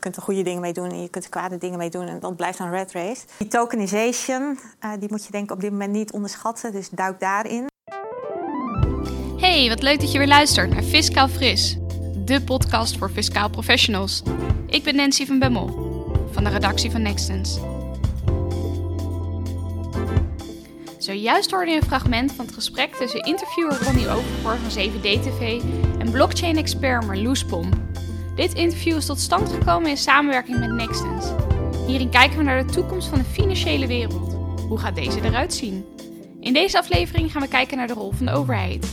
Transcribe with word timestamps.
kunt 0.00 0.16
er 0.16 0.22
goede 0.22 0.42
dingen 0.42 0.60
mee 0.60 0.72
doen 0.72 0.90
en 0.90 1.02
je 1.02 1.08
kunt 1.08 1.24
er 1.24 1.30
kwade 1.30 1.58
dingen 1.58 1.78
mee 1.78 1.90
doen. 1.90 2.06
En 2.06 2.20
dat 2.20 2.36
blijft 2.36 2.58
een 2.58 2.70
red 2.70 2.92
race. 2.92 3.22
Die 3.38 3.48
tokenization, 3.48 4.58
uh, 4.84 4.90
die 4.98 5.08
moet 5.10 5.24
je 5.24 5.30
denk 5.30 5.44
ik 5.44 5.50
op 5.50 5.60
dit 5.60 5.70
moment 5.70 5.92
niet 5.92 6.12
onderschatten. 6.12 6.72
Dus 6.72 6.88
duik 6.88 7.20
daarin. 7.20 7.66
Hey, 9.36 9.68
wat 9.68 9.82
leuk 9.82 10.00
dat 10.00 10.12
je 10.12 10.18
weer 10.18 10.26
luistert 10.26 10.70
naar 10.70 10.82
Fiscaal 10.82 11.28
Fris. 11.28 11.76
De 12.24 12.42
podcast 12.42 12.98
voor 12.98 13.10
fiscaal 13.10 13.50
professionals. 13.50 14.22
Ik 14.66 14.82
ben 14.82 14.96
Nancy 14.96 15.26
van 15.26 15.38
Bemmel 15.38 15.88
van 16.32 16.44
de 16.44 16.50
redactie 16.50 16.90
van 16.90 17.02
Nextens. 17.02 17.58
Zojuist 20.98 21.50
hoorde 21.50 21.70
je 21.70 21.76
een 21.76 21.86
fragment 21.86 22.32
van 22.32 22.44
het 22.44 22.54
gesprek 22.54 22.94
tussen 22.94 23.20
interviewer 23.20 23.82
Ronnie 23.82 24.08
Overvoort 24.08 24.58
van 24.58 24.82
7D-TV 24.82 25.62
en 25.98 26.10
blockchain-expert 26.10 27.06
Marloes 27.06 27.44
Pom. 27.44 27.89
Dit 28.34 28.54
interview 28.54 28.96
is 28.96 29.06
tot 29.06 29.20
stand 29.20 29.48
gekomen 29.52 29.90
in 29.90 29.96
samenwerking 29.96 30.58
met 30.58 30.72
Nextens. 30.72 31.26
Hierin 31.86 32.10
kijken 32.10 32.38
we 32.38 32.42
naar 32.42 32.66
de 32.66 32.72
toekomst 32.72 33.08
van 33.08 33.18
de 33.18 33.24
financiële 33.24 33.86
wereld. 33.86 34.32
Hoe 34.68 34.78
gaat 34.78 34.94
deze 34.94 35.22
eruit 35.22 35.54
zien? 35.54 35.84
In 36.40 36.52
deze 36.52 36.78
aflevering 36.78 37.32
gaan 37.32 37.42
we 37.42 37.48
kijken 37.48 37.76
naar 37.76 37.86
de 37.86 37.92
rol 37.92 38.12
van 38.12 38.26
de 38.26 38.32
overheid. 38.32 38.86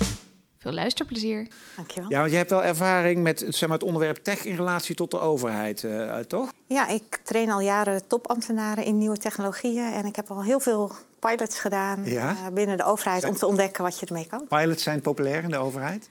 Veel 0.57 0.71
luisterplezier. 0.71 1.47
Dankjewel. 1.75 2.09
Ja, 2.09 2.19
want 2.19 2.31
je 2.31 2.37
hebt 2.37 2.49
wel 2.49 2.63
ervaring 2.63 3.23
met 3.23 3.45
zeg 3.49 3.69
maar, 3.69 3.77
het 3.77 3.87
onderwerp 3.87 4.17
tech 4.17 4.45
in 4.45 4.55
relatie 4.55 4.95
tot 4.95 5.11
de 5.11 5.19
overheid, 5.19 5.83
uh, 5.83 6.17
toch? 6.17 6.51
Ja, 6.67 6.87
ik 6.87 7.19
train 7.23 7.51
al 7.51 7.59
jaren 7.59 8.07
topambtenaren 8.07 8.83
in 8.83 8.97
nieuwe 8.97 9.17
technologieën. 9.17 9.93
En 9.93 10.05
ik 10.05 10.15
heb 10.15 10.31
al 10.31 10.43
heel 10.43 10.59
veel 10.59 10.91
pilots 11.19 11.59
gedaan 11.59 12.05
ja? 12.05 12.31
uh, 12.31 12.47
binnen 12.53 12.77
de 12.77 12.83
overheid 12.83 13.23
om 13.23 13.35
te 13.35 13.45
ontdekken 13.45 13.83
wat 13.83 13.99
je 13.99 14.05
ermee 14.05 14.27
kan. 14.27 14.47
Pilots 14.47 14.83
zijn 14.83 15.01
populair 15.01 15.43
in 15.43 15.49
de 15.49 15.57
overheid? 15.57 16.09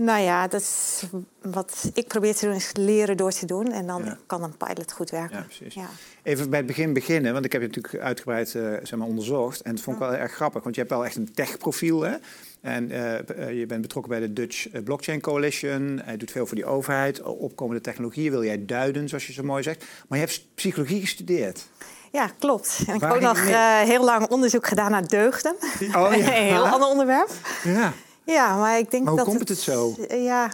Nou 0.00 0.20
ja, 0.20 0.48
dat 0.48 0.60
is 0.60 1.02
wat 1.42 1.90
ik 1.94 2.06
probeer 2.06 2.34
te 2.34 2.46
doen, 2.46 2.54
is 2.54 2.70
leren 2.74 3.16
door 3.16 3.30
te 3.30 3.46
doen. 3.46 3.72
En 3.72 3.86
dan 3.86 4.04
ja. 4.04 4.18
kan 4.26 4.42
een 4.42 4.56
pilot 4.56 4.92
goed 4.92 5.10
werken. 5.10 5.36
Ja, 5.36 5.42
precies. 5.42 5.74
Ja. 5.74 5.88
Even 6.22 6.50
bij 6.50 6.58
het 6.58 6.66
begin 6.66 6.92
beginnen, 6.92 7.32
want 7.32 7.44
ik 7.44 7.52
heb 7.52 7.60
je 7.60 7.66
natuurlijk 7.66 8.04
uitgebreid 8.04 8.54
uh, 8.54 8.62
zeg 8.82 8.98
maar, 8.98 9.06
onderzocht. 9.06 9.60
En 9.60 9.74
dat 9.74 9.84
vond 9.84 9.96
ik 9.96 10.02
wel 10.02 10.14
erg 10.14 10.32
grappig, 10.32 10.62
want 10.62 10.74
je 10.74 10.80
hebt 10.80 10.92
wel 10.92 11.04
echt 11.04 11.16
een 11.16 11.32
tech-profiel. 11.32 12.02
Hè? 12.02 12.16
En 12.60 12.90
uh, 12.90 13.58
je 13.58 13.64
bent 13.66 13.80
betrokken 13.80 14.10
bij 14.10 14.20
de 14.20 14.32
Dutch 14.32 14.82
Blockchain 14.84 15.20
Coalition. 15.20 16.02
Je 16.10 16.16
doet 16.16 16.30
veel 16.30 16.46
voor 16.46 16.56
die 16.56 16.66
overheid. 16.66 17.22
Opkomende 17.22 17.80
technologieën 17.80 18.30
wil 18.30 18.44
jij 18.44 18.64
duiden, 18.64 19.08
zoals 19.08 19.26
je 19.26 19.32
zo 19.32 19.42
mooi 19.42 19.62
zegt. 19.62 19.84
Maar 20.08 20.18
je 20.18 20.24
hebt 20.24 20.46
psychologie 20.54 21.00
gestudeerd. 21.00 21.68
Ja, 22.12 22.30
klopt. 22.38 22.82
En 22.86 22.94
ik 22.94 23.00
heb 23.00 23.12
ook 23.12 23.20
nog 23.20 23.38
uh, 23.38 23.80
heel 23.80 24.04
lang 24.04 24.28
onderzoek 24.28 24.66
gedaan 24.66 24.90
naar 24.90 25.08
deugden. 25.08 25.56
Oh, 25.80 25.90
ja. 25.90 26.12
een 26.16 26.22
heel 26.22 26.68
ander 26.68 26.88
onderwerp. 26.88 27.30
Ja. 27.64 27.92
Ja, 28.32 28.56
maar 28.56 28.78
ik 28.78 28.90
denk 28.90 29.04
maar 29.04 29.12
hoe 29.12 29.24
dat. 29.24 29.34
komt 29.34 29.48
het, 29.48 29.58
zo? 29.58 29.94
Ja, 30.08 30.50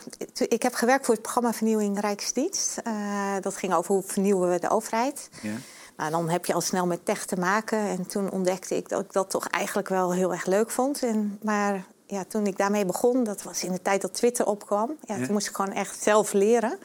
ik 0.49 0.63
heb 0.63 0.75
gewerkt 0.75 1.05
voor 1.05 1.15
het 1.15 1.23
programma 1.23 1.53
Vernieuwing 1.53 2.01
Rijksdienst. 2.01 2.81
Uh, 2.87 2.93
dat 3.41 3.57
ging 3.57 3.75
over 3.75 3.95
hoe 3.95 4.03
vernieuwen 4.03 4.51
we 4.51 4.59
de 4.59 4.71
overheid. 4.71 5.29
Ja. 5.43 5.55
Nou, 5.97 6.11
dan 6.11 6.29
heb 6.29 6.47
je 6.47 6.55
al 6.55 6.61
snel 6.61 6.87
met 6.87 7.05
tech 7.05 7.27
te 7.27 7.37
maken. 7.37 7.79
En 7.79 8.07
toen 8.07 8.31
ontdekte 8.31 8.77
ik 8.77 8.89
dat 8.89 9.01
ik 9.01 9.13
dat 9.13 9.31
toch 9.31 9.47
eigenlijk 9.47 9.89
wel 9.89 10.13
heel 10.13 10.33
erg 10.33 10.47
leuk 10.47 10.71
vond. 10.71 11.03
En, 11.03 11.39
maar 11.43 11.85
ja, 12.07 12.25
toen 12.29 12.47
ik 12.47 12.57
daarmee 12.57 12.85
begon, 12.85 13.25
dat 13.25 13.43
was 13.43 13.65
in 13.65 13.73
de 13.73 13.83
tijd 13.83 14.01
dat 14.01 14.15
Twitter 14.15 14.47
opkwam. 14.47 14.97
Ja, 15.01 15.17
ja. 15.17 15.25
Toen 15.25 15.33
moest 15.33 15.49
ik 15.49 15.55
gewoon 15.55 15.73
echt 15.73 16.03
zelf 16.03 16.33
leren. 16.33 16.79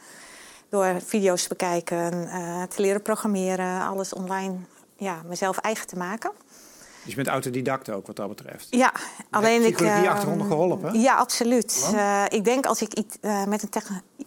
Door 0.68 1.00
video's 1.04 1.42
te 1.42 1.48
bekijken, 1.48 2.12
uh, 2.12 2.62
te 2.62 2.80
leren 2.80 3.02
programmeren, 3.02 3.86
alles 3.86 4.12
online 4.12 4.54
ja, 4.96 5.22
mezelf 5.26 5.58
eigen 5.58 5.86
te 5.86 5.96
maken. 5.96 6.30
Dus 7.02 7.10
je 7.10 7.14
bent 7.14 7.28
autodidact 7.28 7.90
ook 7.90 8.06
wat 8.06 8.16
dat 8.16 8.28
betreft? 8.28 8.66
Ja, 8.70 8.92
alleen 9.30 9.64
ik... 9.64 9.78
Heb 9.78 10.00
die 10.00 10.10
achtergrond 10.10 10.42
geholpen? 10.42 11.00
Ja, 11.00 11.16
absoluut. 11.16 11.90
Uh, 11.94 12.24
ik 12.28 12.44
denk 12.44 12.66
als 12.66 12.82
ik 12.82 13.02
uh, 13.20 13.44
met 13.44 13.62
een 13.62 13.82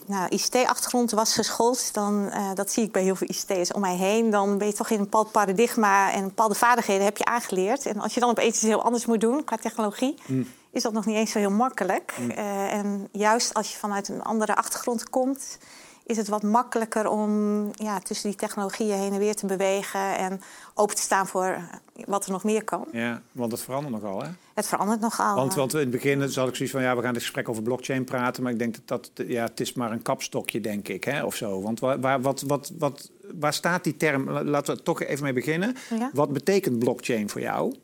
nou, 0.05 0.29
ICT-achtergrond 0.29 1.11
was 1.11 1.33
geschoold... 1.33 1.93
dan, 1.93 2.25
uh, 2.25 2.53
dat 2.53 2.71
zie 2.71 2.83
ik 2.83 2.91
bij 2.91 3.03
heel 3.03 3.15
veel 3.15 3.27
ICT'ers 3.27 3.71
om 3.71 3.81
mij 3.81 3.95
heen... 3.95 4.29
dan 4.29 4.57
ben 4.57 4.67
je 4.67 4.73
toch 4.73 4.89
in 4.89 4.97
een 4.97 5.03
bepaald 5.03 5.31
paradigma 5.31 6.11
en 6.11 6.23
bepaalde 6.23 6.55
vaardigheden 6.55 7.05
heb 7.05 7.17
je 7.17 7.25
aangeleerd. 7.25 7.85
En 7.85 7.99
als 7.99 8.13
je 8.13 8.19
dan 8.19 8.29
opeens 8.29 8.55
iets 8.55 8.61
heel 8.61 8.83
anders 8.83 9.05
moet 9.05 9.21
doen 9.21 9.43
qua 9.43 9.57
technologie... 9.57 10.15
Mm. 10.25 10.47
is 10.71 10.83
dat 10.83 10.93
nog 10.93 11.05
niet 11.05 11.15
eens 11.15 11.31
zo 11.31 11.39
heel 11.39 11.51
makkelijk. 11.51 12.13
Mm. 12.19 12.29
en 12.29 13.07
juist 13.11 13.53
als 13.53 13.71
je 13.71 13.77
vanuit 13.77 14.07
een 14.07 14.23
andere 14.23 14.55
achtergrond 14.55 15.09
komt 15.09 15.57
is 16.05 16.17
het 16.17 16.27
wat 16.27 16.43
makkelijker 16.43 17.09
om 17.09 17.69
ja, 17.73 17.99
tussen 17.99 18.29
die 18.29 18.37
technologieën 18.37 18.97
heen 18.97 19.13
en 19.13 19.19
weer 19.19 19.35
te 19.35 19.45
bewegen 19.45 20.17
en 20.17 20.41
open 20.73 20.95
te 20.95 21.01
staan 21.01 21.27
voor 21.27 21.57
wat 22.05 22.25
er 22.25 22.31
nog 22.31 22.43
meer 22.43 22.63
kan. 22.63 22.85
Ja, 22.91 23.21
want 23.31 23.51
het 23.51 23.61
verandert 23.61 23.93
nogal, 23.93 24.23
hè? 24.23 24.29
Het 24.53 24.67
verandert 24.67 24.99
nogal. 24.99 25.35
Want, 25.35 25.53
want 25.53 25.73
in 25.73 25.79
het 25.79 25.89
begin 25.89 26.19
had 26.19 26.47
ik 26.47 26.55
zoiets 26.55 26.71
van, 26.71 26.81
ja, 26.81 26.95
we 26.95 27.01
gaan 27.01 27.13
dit 27.13 27.21
gesprek 27.21 27.49
over 27.49 27.63
blockchain 27.63 28.03
praten, 28.03 28.43
maar 28.43 28.51
ik 28.51 28.59
denk 28.59 28.75
dat 28.75 28.87
dat, 28.87 29.27
ja, 29.27 29.43
het 29.43 29.59
is 29.59 29.73
maar 29.73 29.91
een 29.91 30.01
kapstokje, 30.01 30.61
denk 30.61 30.87
ik, 30.87 31.03
hè, 31.03 31.23
of 31.23 31.35
zo. 31.35 31.61
Want 31.61 31.79
waar, 31.79 31.99
waar, 31.99 32.21
wat, 32.21 32.41
wat, 32.41 32.71
wat, 32.77 33.11
waar 33.39 33.53
staat 33.53 33.83
die 33.83 33.97
term? 33.97 34.29
Laten 34.29 34.75
we 34.75 34.83
toch 34.83 35.01
even 35.01 35.23
mee 35.23 35.33
beginnen. 35.33 35.75
Ja? 35.97 36.09
Wat 36.13 36.33
betekent 36.33 36.79
blockchain 36.79 37.29
voor 37.29 37.41
jou? 37.41 37.75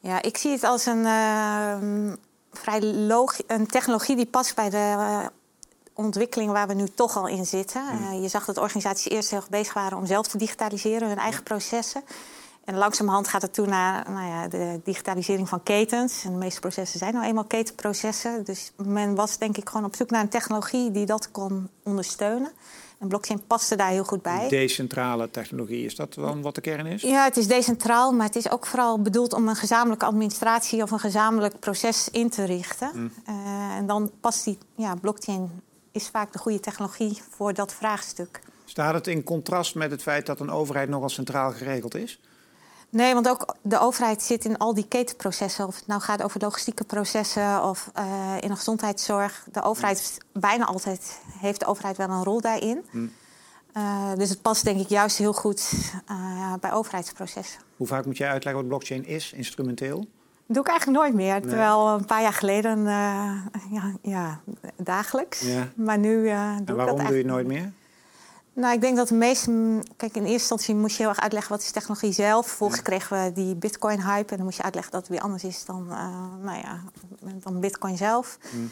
Ja, 0.00 0.22
ik 0.22 0.36
zie 0.36 0.50
het 0.50 0.64
als 0.64 0.86
een 0.86 1.04
uh, 1.04 2.12
vrij 2.52 2.80
een 3.46 3.66
technologie 3.66 4.16
die 4.16 4.26
past 4.26 4.54
bij 4.54 4.70
de 4.70 4.76
uh, 4.76 5.26
ontwikkeling 6.04 6.50
waar 6.50 6.68
we 6.68 6.74
nu 6.74 6.88
toch 6.94 7.16
al 7.16 7.26
in 7.28 7.46
zitten. 7.46 7.82
Uh, 8.00 8.22
je 8.22 8.28
zag 8.28 8.44
dat 8.44 8.58
organisaties 8.58 9.12
eerst 9.12 9.30
heel 9.30 9.38
erg 9.38 9.48
bezig 9.48 9.74
waren 9.74 9.98
om 9.98 10.06
zelf 10.06 10.26
te 10.26 10.38
digitaliseren, 10.38 11.08
hun 11.08 11.18
eigen 11.18 11.42
processen. 11.42 12.02
En 12.64 12.76
langzamerhand 12.76 13.28
gaat 13.28 13.42
het 13.42 13.54
toe 13.54 13.66
naar 13.66 14.10
nou 14.10 14.26
ja, 14.26 14.48
de 14.48 14.80
digitalisering 14.84 15.48
van 15.48 15.62
ketens. 15.62 16.24
En 16.24 16.32
de 16.32 16.38
meeste 16.38 16.60
processen 16.60 16.98
zijn 16.98 17.14
nou 17.14 17.26
eenmaal 17.26 17.44
ketenprocessen. 17.44 18.44
Dus 18.44 18.72
men 18.76 19.14
was 19.14 19.38
denk 19.38 19.56
ik 19.56 19.68
gewoon 19.68 19.84
op 19.84 19.96
zoek 19.96 20.10
naar 20.10 20.20
een 20.20 20.28
technologie 20.28 20.90
die 20.90 21.06
dat 21.06 21.30
kon 21.30 21.68
ondersteunen. 21.82 22.52
En 22.98 23.08
blockchain 23.08 23.46
paste 23.46 23.76
daar 23.76 23.90
heel 23.90 24.04
goed 24.04 24.22
bij. 24.22 24.48
Decentrale 24.48 25.30
technologie, 25.30 25.84
is 25.84 25.96
dat 25.96 26.14
dan 26.14 26.42
wat 26.42 26.54
de 26.54 26.60
kern 26.60 26.86
is? 26.86 27.02
Ja, 27.02 27.24
het 27.24 27.36
is 27.36 27.46
decentraal, 27.46 28.12
maar 28.12 28.26
het 28.26 28.36
is 28.36 28.50
ook 28.50 28.66
vooral 28.66 29.02
bedoeld 29.02 29.32
om 29.32 29.48
een 29.48 29.56
gezamenlijke 29.56 30.04
administratie 30.04 30.82
of 30.82 30.90
een 30.90 30.98
gezamenlijk 30.98 31.58
proces 31.58 32.08
in 32.10 32.30
te 32.30 32.44
richten. 32.44 32.90
Mm. 32.94 33.12
Uh, 33.28 33.34
en 33.76 33.86
dan 33.86 34.10
past 34.20 34.44
die 34.44 34.58
ja, 34.74 34.94
blockchain 34.94 35.50
is 35.92 36.08
vaak 36.08 36.32
de 36.32 36.38
goede 36.38 36.60
technologie 36.60 37.22
voor 37.30 37.54
dat 37.54 37.74
vraagstuk. 37.74 38.40
Staat 38.64 38.94
het 38.94 39.06
in 39.06 39.22
contrast 39.22 39.74
met 39.74 39.90
het 39.90 40.02
feit 40.02 40.26
dat 40.26 40.40
een 40.40 40.50
overheid 40.50 40.88
nogal 40.88 41.08
centraal 41.08 41.52
geregeld 41.52 41.94
is? 41.94 42.20
Nee, 42.90 43.14
want 43.14 43.28
ook 43.28 43.56
de 43.62 43.80
overheid 43.80 44.22
zit 44.22 44.44
in 44.44 44.58
al 44.58 44.74
die 44.74 44.88
ketenprocessen. 44.88 45.66
Of 45.66 45.76
het 45.76 45.86
nou 45.86 46.00
gaat 46.00 46.22
over 46.22 46.40
logistieke 46.40 46.84
processen 46.84 47.62
of 47.64 47.90
uh, 47.98 48.36
in 48.40 48.48
de 48.48 48.56
gezondheidszorg. 48.56 49.46
De 49.52 49.62
overheid 49.62 50.18
bijna 50.32 50.64
altijd 50.64 51.20
heeft 51.38 51.60
de 51.60 51.66
overheid 51.66 51.96
wel 51.96 52.08
een 52.08 52.24
rol 52.24 52.40
daarin. 52.40 52.84
Hm. 52.90 53.06
Uh, 53.76 54.14
dus 54.14 54.28
het 54.30 54.42
past 54.42 54.64
denk 54.64 54.80
ik 54.80 54.88
juist 54.88 55.16
heel 55.16 55.32
goed 55.32 55.72
uh, 56.10 56.54
bij 56.60 56.72
overheidsprocessen. 56.72 57.60
Hoe 57.76 57.86
vaak 57.86 58.04
moet 58.04 58.16
jij 58.16 58.28
uitleggen 58.28 58.62
wat 58.62 58.70
blockchain 58.70 59.06
is, 59.06 59.32
instrumenteel? 59.32 60.08
Doe 60.52 60.62
ik 60.62 60.68
eigenlijk 60.68 60.98
nooit 60.98 61.14
meer. 61.14 61.32
Nee. 61.32 61.48
Terwijl 61.48 61.88
een 61.88 62.04
paar 62.04 62.22
jaar 62.22 62.32
geleden 62.32 62.84
ja, 62.84 63.92
ja, 64.02 64.40
dagelijks. 64.76 65.40
Ja. 65.40 65.68
Maar 65.74 65.98
nu 65.98 66.22
doe 66.22 66.30
en 66.30 66.76
waarom 66.76 66.94
ik 66.94 67.00
dat 67.00 67.06
doe 67.06 67.16
je 67.16 67.22
het 67.22 67.32
nooit 67.32 67.46
meer? 67.46 67.72
Nou, 68.52 68.74
ik 68.74 68.80
denk 68.80 68.96
dat 68.96 69.08
de 69.08 69.14
meeste. 69.14 69.50
Kijk, 69.96 70.14
in 70.14 70.22
eerste 70.22 70.32
instantie 70.32 70.74
moest 70.74 70.96
je 70.96 71.02
heel 71.02 71.10
erg 71.10 71.20
uitleggen 71.20 71.52
wat 71.52 71.62
is 71.62 71.70
technologie 71.70 72.12
zelf. 72.12 72.46
Vervolgens 72.46 72.78
ja. 72.78 72.86
kregen 72.86 73.24
we 73.24 73.32
die 73.32 73.54
Bitcoin-hype. 73.54 74.30
En 74.30 74.36
dan 74.36 74.44
moest 74.44 74.56
je 74.56 74.62
uitleggen 74.62 74.92
dat 74.92 75.00
het 75.00 75.10
weer 75.10 75.20
anders 75.20 75.44
is 75.44 75.64
dan, 75.64 75.86
uh, 75.90 75.96
nou 76.42 76.58
ja, 76.58 76.80
dan 77.42 77.60
Bitcoin 77.60 77.96
zelf. 77.96 78.38
Mm. 78.50 78.70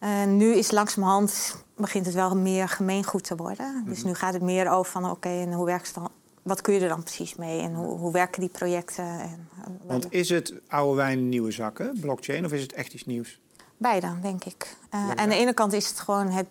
Uh, 0.00 0.24
nu 0.24 0.54
is 0.54 0.70
langzamerhand 0.70 1.56
begint 1.76 2.06
het 2.06 2.14
wel 2.14 2.36
meer 2.36 2.68
gemeengoed 2.68 3.24
te 3.24 3.36
worden. 3.36 3.74
Mm. 3.74 3.88
Dus 3.88 3.98
mhm. 3.98 4.06
nu 4.06 4.14
gaat 4.14 4.32
het 4.32 4.42
meer 4.42 4.70
over 4.70 4.92
van 4.92 5.04
oké, 5.04 5.12
okay, 5.12 5.40
en 5.40 5.52
hoe 5.52 5.66
werkt 5.66 5.86
het 5.86 5.94
dan? 5.94 6.08
Wat 6.42 6.60
kun 6.60 6.74
je 6.74 6.80
er 6.80 6.88
dan 6.88 7.02
precies 7.02 7.34
mee 7.34 7.60
en 7.60 7.74
hoe, 7.74 7.98
hoe 7.98 8.12
werken 8.12 8.40
die 8.40 8.50
projecten? 8.50 9.04
En, 9.04 9.48
Want 9.82 10.12
is 10.12 10.28
het 10.28 10.54
oude 10.68 10.96
wijn 10.96 11.28
nieuwe 11.28 11.50
zakken, 11.50 11.98
blockchain, 12.00 12.44
of 12.44 12.52
is 12.52 12.62
het 12.62 12.72
echt 12.72 12.92
iets 12.92 13.04
nieuws? 13.04 13.40
Beide, 13.76 14.14
denk 14.22 14.44
ik. 14.44 14.76
Uh, 14.94 15.10
aan 15.10 15.28
de 15.28 15.34
ene 15.34 15.54
kant 15.54 15.72
is 15.72 15.88
het 15.88 16.00
gewoon 16.00 16.30
het 16.30 16.46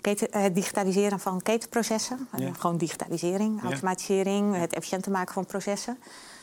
Keten, 0.00 0.28
het 0.30 0.54
digitaliseren 0.54 1.20
van 1.20 1.42
ketenprocessen. 1.42 2.28
Ja. 2.36 2.52
Gewoon 2.52 2.76
digitalisering, 2.76 3.62
automatisering, 3.62 4.56
het 4.56 4.72
efficiënter 4.72 5.12
maken 5.12 5.34
van 5.34 5.46
processen. 5.46 5.98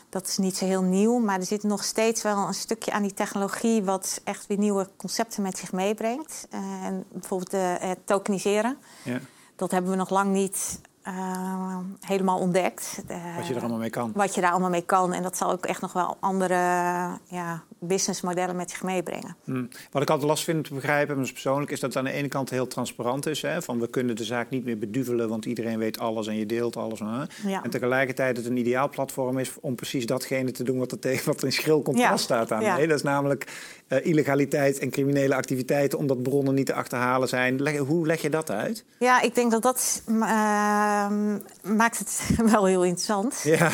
Dat 0.10 0.28
is 0.28 0.38
niet 0.38 0.58
zo 0.58 0.66
heel 0.66 0.82
nieuw, 0.82 1.18
maar 1.18 1.40
er 1.40 1.46
zit 1.46 1.64
nog 1.64 1.84
steeds 1.84 2.22
wel 2.22 2.48
een 2.48 2.54
stukje 2.54 2.92
aan 2.92 3.02
die 3.02 3.14
technologie 3.14 3.84
wat 3.84 4.22
echt 4.24 4.48
weer 4.48 4.58
nieuwe 4.58 4.90
concepten 4.98 5.42
met 5.42 5.58
zich 5.58 5.72
meebrengt. 5.72 6.48
En 6.84 7.06
bijvoorbeeld 7.12 7.52
het 7.82 7.98
tokeniseren. 8.06 8.78
Ja. 9.04 9.20
Dat 9.56 9.72
hebben 9.72 9.92
we 9.92 9.98
nog 9.98 10.10
lang 10.10 10.32
niet 10.32 10.80
uh, 11.08 11.78
helemaal 12.00 12.40
ontdekt. 12.40 13.04
Uh, 13.12 13.36
wat 13.36 13.48
je 13.48 13.54
er 13.54 13.60
allemaal 13.60 13.78
mee 13.78 13.90
kan. 13.90 14.12
Wat 14.16 14.36
je 14.36 14.42
daar 14.42 14.52
allemaal 14.52 14.70
mee 14.70 14.86
kan. 14.86 15.14
En 15.14 15.24
dat 15.24 15.38
zal 15.38 15.52
ook 15.52 15.66
echt 15.66 15.82
nog 15.82 15.94
wel 15.94 16.18
andere 16.20 16.56
ja, 17.26 17.64
businessmodellen 17.80 18.56
met 18.56 18.72
zich 18.72 18.84
meebrengen. 18.84 19.36
Hmm. 19.44 19.70
Wat 19.92 20.02
ik 20.02 20.10
altijd 20.10 20.30
last 20.30 20.44
vind 20.44 20.64
te 20.66 20.74
begrijpen, 20.74 21.16
maar 21.16 21.32
persoonlijk, 21.32 21.72
is 21.72 21.80
dat 21.80 21.94
het 21.94 22.06
aan 22.06 22.12
de 22.12 22.18
ene 22.18 22.28
kant 22.28 22.50
heel 22.50 22.68
transparant 22.68 23.26
is. 23.26 23.42
Hè, 23.42 23.62
van 23.62 23.80
we 23.80 23.88
kunnen 23.88 24.16
de 24.16 24.24
zaak 24.24 24.50
niet 24.50 24.66
meer 24.66 24.78
beduvelen, 24.78 25.30
want 25.30 25.46
iedereen 25.46 25.78
weet 25.78 26.00
alles 26.00 26.28
en 26.28 26.36
je 26.36 26.46
deelt 26.46 26.78
alles. 26.78 27.00
Hè. 27.00 27.24
Ja. 27.50 27.64
En 27.64 27.70
tegelijkertijd 27.70 28.38
het 28.38 28.46
een 28.46 28.58
ideaal 28.58 28.90
platform 28.90 29.40
is 29.40 29.52
om 29.62 29.76
precies 29.76 30.06
datgene 30.06 30.52
te 30.52 30.64
doen 30.64 30.78
wat 30.78 30.92
er, 30.92 31.00
tegen, 31.00 31.26
wat 31.26 31.38
er 31.38 31.46
in 31.46 31.54
schril 31.54 31.82
contrast 31.82 32.10
ja. 32.10 32.18
staat 32.18 32.52
aan. 32.52 32.62
Ja. 32.62 32.78
Dat 32.78 32.98
is 32.98 33.04
namelijk 33.04 33.48
uh, 33.88 34.06
illegaliteit 34.06 34.80
en 34.80 34.90
criminele 34.90 35.36
activiteiten, 35.36 35.98
omdat 35.98 36.24
bronnen 36.24 36.54
niet 36.54 36.66
te 36.66 36.74
achterhalen 36.74 37.28
zijn. 37.28 37.62
Leg, 37.62 37.78
hoe 37.78 38.06
leg 38.06 38.22
je 38.22 38.30
dat 38.30 38.52
uit? 38.52 38.86
Ja, 39.00 39.22
ik 39.22 39.36
denk 39.36 39.52
dat 39.52 39.62
dat. 39.62 40.02
Uh, 40.08 40.22
ehm, 40.22 41.38
maakt 41.76 41.98
het 42.00 42.30
wel 42.52 42.66
heel 42.66 42.84
interessant. 42.84 43.42
Ja. 43.44 43.70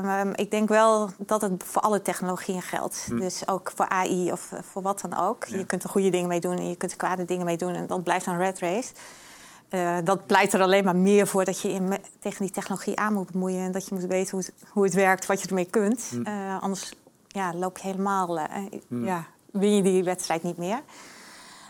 Ehm, 0.00 0.32
ik 0.34 0.50
denk 0.50 0.68
wel 0.68 1.10
dat 1.18 1.40
het 1.40 1.64
voor 1.64 1.82
alle 1.82 2.02
technologieën 2.02 2.62
geldt. 2.62 3.06
Hm. 3.08 3.18
Dus 3.18 3.48
ook 3.48 3.72
voor 3.74 3.88
AI 3.88 4.32
of 4.32 4.52
eh, 4.52 4.58
voor 4.70 4.82
wat 4.82 5.00
dan 5.00 5.18
ook. 5.18 5.44
Ja. 5.44 5.56
Je 5.56 5.66
kunt 5.66 5.82
er 5.82 5.88
goede 5.88 6.10
dingen 6.10 6.28
mee 6.28 6.40
doen 6.40 6.56
en 6.58 6.68
je 6.68 6.76
kunt 6.76 6.90
er 6.90 6.96
kwade 6.98 7.24
dingen 7.24 7.44
mee 7.44 7.56
doen. 7.56 7.74
En 7.74 7.86
dat 7.86 8.02
blijft 8.02 8.26
een 8.26 8.38
red 8.38 8.58
race. 8.58 8.92
Eh, 9.68 9.96
dat 10.04 10.26
pleit 10.26 10.52
er 10.52 10.60
alleen 10.62 10.84
maar 10.84 10.96
meer 10.96 11.26
voor 11.26 11.44
dat 11.44 11.60
je 11.60 11.80
me- 11.80 12.00
tegen 12.18 12.44
die 12.44 12.54
technologie 12.54 12.96
aan 12.98 13.12
moet 13.12 13.30
bemoeien. 13.30 13.60
En 13.64 13.72
dat 13.72 13.88
je 13.88 13.94
moet 13.94 14.04
weten 14.04 14.30
hoe 14.30 14.40
het, 14.40 14.52
hoe 14.68 14.84
het 14.84 14.94
werkt, 14.94 15.26
wat 15.26 15.40
je 15.42 15.48
ermee 15.48 15.70
kunt. 15.70 16.08
Hm. 16.10 16.22
Eh, 16.22 16.62
anders 16.62 16.92
ja, 17.28 17.54
loop 17.54 17.78
je 17.78 17.86
helemaal... 17.86 18.38
eh, 18.38 18.46
ja, 18.88 19.26
win 19.58 19.76
je 19.76 19.82
die 19.82 20.04
wedstrijd 20.04 20.42
niet 20.42 20.56
meer. 20.56 20.80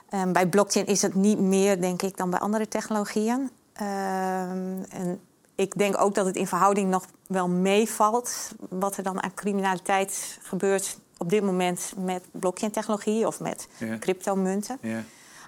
Ehm, 0.09 0.33
bij 0.33 0.47
blockchain 0.49 0.87
is 0.87 1.03
het 1.03 1.15
niet 1.15 1.39
meer, 1.41 1.81
denk 1.81 2.03
ik, 2.03 2.17
dan 2.17 2.31
bij 2.31 2.39
andere 2.39 2.69
technologieën. 2.69 3.51
Ehm, 3.73 4.83
en 4.89 5.21
ik 5.55 5.79
denk 5.79 6.01
ook 6.01 6.15
dat 6.15 6.27
het 6.27 6.37
in 6.37 6.47
verhouding 6.47 6.91
nog 6.91 7.05
wel 7.27 7.49
meevalt... 7.49 8.51
wat 8.69 8.97
er 8.97 9.03
dan 9.03 9.23
aan 9.23 9.35
criminaliteit 9.35 10.39
gebeurt 10.43 10.99
op 11.19 11.31
dit 11.31 11.43
moment 11.43 11.93
met 11.97 12.25
blockchain-technologie... 12.33 13.27
of 13.27 13.41
met 13.41 13.69
Ja. 13.79 13.99
cryptomunten. 13.99 14.79
Ja. 14.81 15.01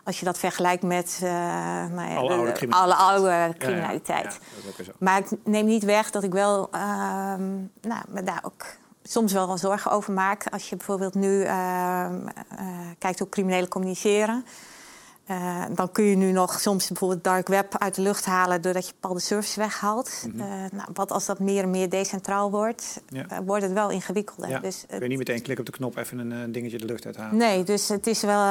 Als 0.04 0.18
je 0.18 0.24
dat 0.24 0.38
vergelijkt 0.38 0.82
met 0.82 1.18
eh, 1.22 1.30
nou 1.30 2.10
ja, 2.10 2.16
Alle 2.16 2.28
de- 2.28 2.34
oude 2.34 2.52
criminaliteit. 2.52 2.72
alle 2.72 2.94
oude 2.94 3.54
criminaliteit. 3.58 4.24
Ja, 4.24 4.30
dat 4.54 4.64
is 4.64 4.68
ook 4.70 4.76
weer 4.76 4.86
zo. 4.86 4.92
Maar 4.98 5.18
ik 5.18 5.26
neem 5.44 5.66
niet 5.66 5.84
weg 5.84 6.10
dat 6.10 6.22
ik 6.22 6.32
wel 6.32 6.68
ehm, 6.70 7.56
nou, 7.80 8.02
me 8.08 8.22
daar 8.22 8.40
ook 8.42 8.64
soms 9.08 9.32
wel 9.32 9.46
wat 9.46 9.60
zorgen 9.60 9.90
over 9.90 10.12
maak. 10.12 10.46
Als 10.50 10.68
je 10.68 10.76
bijvoorbeeld 10.76 11.14
nu 11.14 11.42
ehm, 11.42 12.14
eh, 12.58 12.66
kijkt 12.98 13.18
hoe 13.18 13.28
criminelen 13.28 13.68
communiceren. 13.68 14.44
eh, 15.26 15.62
dan 15.74 15.92
kun 15.92 16.04
je 16.04 16.16
nu 16.16 16.32
nog 16.32 16.60
soms 16.60 16.86
bijvoorbeeld 16.88 17.24
dark 17.24 17.48
web 17.48 17.78
uit 17.78 17.94
de 17.94 18.02
lucht 18.02 18.24
halen 18.24 18.62
doordat 18.62 18.86
je 18.86 18.92
bepaalde 19.00 19.20
services 19.20 19.54
weghaalt. 19.56 20.10
Eh, 20.38 20.44
nou, 20.72 20.88
wat 20.92 21.10
als 21.12 21.26
dat 21.26 21.38
meer 21.38 21.62
en 21.62 21.70
meer 21.70 21.90
decentraal 21.90 22.50
wordt, 22.50 23.00
Ja. 23.08 23.26
wordt 23.44 23.62
het 23.62 23.72
wel 23.72 23.90
ingewikkelder. 23.90 24.48
Ja. 24.50 24.58
Dus, 24.58 24.84
Kun 24.88 25.00
je 25.00 25.08
niet 25.08 25.18
meteen 25.18 25.42
klik 25.42 25.58
op 25.58 25.66
de 25.66 25.72
knop 25.72 25.96
even 25.96 26.18
een 26.18 26.52
dingetje 26.52 26.78
de 26.78 26.84
lucht 26.84 27.06
uithalen. 27.06 27.36
nee, 27.36 27.62
dus 27.64 27.88
het 27.88 28.06
is 28.06 28.22
wel 28.22 28.44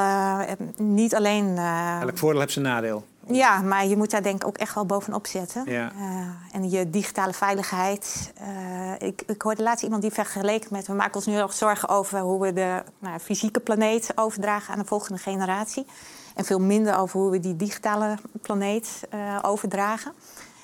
niet 0.76 1.14
alleen. 1.14 1.56
Elk 2.00 2.18
voordeel 2.18 2.40
heeft 2.40 2.52
zijn 2.52 2.64
nadeel. 2.64 3.04
Ja, 3.34 3.60
maar 3.60 3.86
je 3.86 3.96
moet 3.96 4.10
daar 4.10 4.22
denk 4.22 4.42
ik 4.42 4.46
ook 4.48 4.58
echt 4.58 4.74
wel 4.74 4.86
bovenop 4.86 5.26
zetten. 5.26 5.70
Ja. 5.70 5.92
Eh, 5.92 6.26
en 6.52 6.70
je 6.70 6.90
digitale 6.90 7.32
veiligheid. 7.32 8.32
Eh, 8.36 9.08
ik, 9.08 9.22
ik 9.26 9.42
hoorde 9.42 9.62
laatst 9.62 9.84
iemand 9.84 10.02
die 10.02 10.10
vergeleken 10.10 10.68
met... 10.72 10.86
we 10.86 10.92
maken 10.92 11.14
ons 11.14 11.26
nu 11.26 11.34
nog 11.34 11.52
zorgen 11.52 11.88
over 11.88 12.20
hoe 12.20 12.40
we 12.40 12.52
de 12.52 12.82
nou, 12.98 13.18
fysieke 13.18 13.60
planeet 13.60 14.12
overdragen 14.14 14.72
aan 14.72 14.80
de 14.80 14.86
volgende 14.86 15.18
generatie. 15.20 15.86
En 16.34 16.44
veel 16.44 16.60
minder 16.60 16.96
over 16.96 17.20
hoe 17.20 17.30
we 17.30 17.40
die 17.40 17.56
digitale 17.56 18.14
planeet 18.42 19.06
eh, 19.10 19.38
overdragen. 19.42 20.12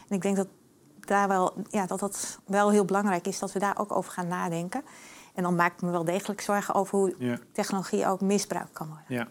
En 0.08 0.16
ik 0.16 0.22
denk 0.22 0.36
dat, 0.36 0.46
daar 1.00 1.28
wel, 1.28 1.52
ja, 1.68 1.86
dat 1.86 2.00
dat 2.00 2.38
wel 2.46 2.70
heel 2.70 2.84
belangrijk 2.84 3.26
is 3.26 3.38
dat 3.38 3.52
we 3.52 3.58
daar 3.58 3.78
ook 3.78 3.96
over 3.96 4.12
gaan 4.12 4.28
nadenken. 4.28 4.82
En 5.34 5.42
dan 5.42 5.54
maak 5.54 5.72
ik 5.72 5.82
me 5.82 5.90
wel 5.90 6.04
degelijk 6.04 6.40
zorgen 6.40 6.74
over 6.74 6.98
hoe 6.98 7.14
Ja. 7.18 7.38
technologie 7.52 8.06
ook 8.06 8.20
misbruikt 8.20 8.72
kan 8.72 8.86
worden. 8.86 9.04
Ja. 9.08 9.28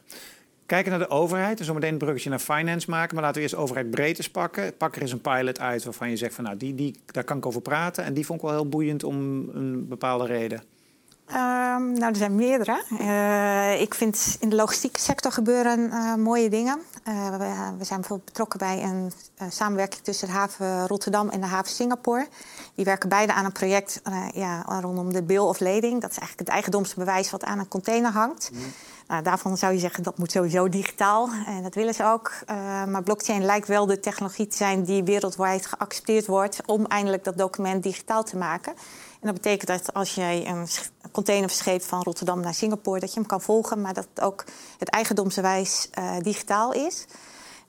Kijken 0.73 0.91
naar 0.91 1.07
de 1.07 1.09
overheid 1.09 1.59
en 1.59 1.65
zo 1.65 1.73
meteen 1.73 1.91
een 1.91 1.97
bruggetje 1.97 2.29
naar 2.29 2.39
finance 2.39 2.89
maken. 2.89 3.15
Maar 3.15 3.23
laten 3.23 3.37
we 3.37 3.41
eerst 3.41 3.55
overheid 3.55 3.89
breed 3.89 4.17
eens 4.17 4.29
pakken. 4.29 4.77
Pak 4.77 4.95
er 4.95 5.01
eens 5.01 5.11
een 5.11 5.21
pilot 5.21 5.59
uit 5.59 5.83
waarvan 5.83 6.09
je 6.09 6.17
zegt 6.17 6.33
van 6.33 6.43
nou, 6.43 6.57
die, 6.57 6.75
die, 6.75 6.95
daar 7.05 7.23
kan 7.23 7.37
ik 7.37 7.45
over 7.45 7.61
praten. 7.61 8.03
En 8.03 8.13
die 8.13 8.25
vond 8.25 8.39
ik 8.39 8.45
wel 8.45 8.55
heel 8.55 8.69
boeiend 8.69 9.03
om 9.03 9.15
een 9.53 9.87
bepaalde 9.87 10.25
reden. 10.25 10.63
Ehm, 11.25 11.91
nou, 11.91 12.05
er 12.05 12.15
zijn 12.15 12.35
meerdere. 12.35 12.83
Eh, 12.99 13.81
ik 13.81 13.93
vind 13.93 14.37
in 14.39 14.49
de 14.49 14.55
logistieke 14.55 14.99
sector 14.99 15.31
gebeuren 15.31 15.91
eh, 15.91 16.15
mooie 16.15 16.49
dingen. 16.49 16.79
Eh, 17.03 17.29
we, 17.29 17.37
we 17.77 17.83
zijn 17.83 17.99
bijvoorbeeld 17.99 18.25
betrokken 18.25 18.59
bij 18.59 18.83
een 18.83 19.11
samenwerking 19.51 20.03
tussen 20.03 20.27
de 20.27 20.33
haven 20.33 20.87
Rotterdam 20.87 21.29
en 21.29 21.41
de 21.41 21.47
haven 21.47 21.71
Singapore. 21.71 22.27
Die 22.75 22.85
werken 22.85 23.09
beide 23.09 23.33
aan 23.33 23.45
een 23.45 23.51
project 23.51 24.01
ja, 24.33 24.61
rondom 24.81 25.13
de 25.13 25.23
bill 25.23 25.37
of 25.37 25.59
lading. 25.59 26.01
Dat 26.01 26.11
is 26.11 26.17
eigenlijk 26.17 26.39
het 26.39 26.49
eigendomsbewijs 26.49 27.31
wat 27.31 27.43
aan 27.43 27.59
een 27.59 27.67
container 27.67 28.11
hangt. 28.11 28.51
Nou, 29.07 29.23
daarvan 29.23 29.57
zou 29.57 29.73
je 29.73 29.79
zeggen 29.79 30.03
dat 30.03 30.17
moet 30.17 30.31
sowieso 30.31 30.69
digitaal. 30.69 31.29
En 31.45 31.63
dat 31.63 31.75
willen 31.75 31.93
ze 31.93 32.05
ook. 32.05 32.31
Eh, 32.45 32.85
maar 32.85 33.03
blockchain 33.03 33.45
lijkt 33.45 33.67
wel 33.67 33.85
de 33.85 33.99
technologie 33.99 34.47
te 34.47 34.57
zijn 34.57 34.83
die 34.83 35.03
wereldwijd 35.03 35.65
geaccepteerd 35.65 36.25
wordt 36.25 36.61
om 36.65 36.85
eindelijk 36.85 37.23
dat 37.23 37.37
document 37.37 37.83
digitaal 37.83 38.23
te 38.23 38.37
maken. 38.37 38.73
En 39.19 39.29
dat 39.29 39.33
betekent 39.33 39.67
dat 39.67 39.93
als 39.93 40.15
jij 40.15 40.47
een 40.47 40.67
container 41.11 41.49
verscheept 41.49 41.85
van 41.85 42.01
Rotterdam 42.01 42.39
naar 42.39 42.53
Singapore, 42.53 42.99
dat 42.99 43.13
je 43.13 43.19
hem 43.19 43.27
kan 43.27 43.41
volgen, 43.41 43.81
maar 43.81 43.93
dat 43.93 44.07
ook 44.21 44.43
het 44.79 44.89
eigendomsbewijs 44.89 45.89
eh, 45.91 46.17
digitaal 46.19 46.73
is. 46.73 47.05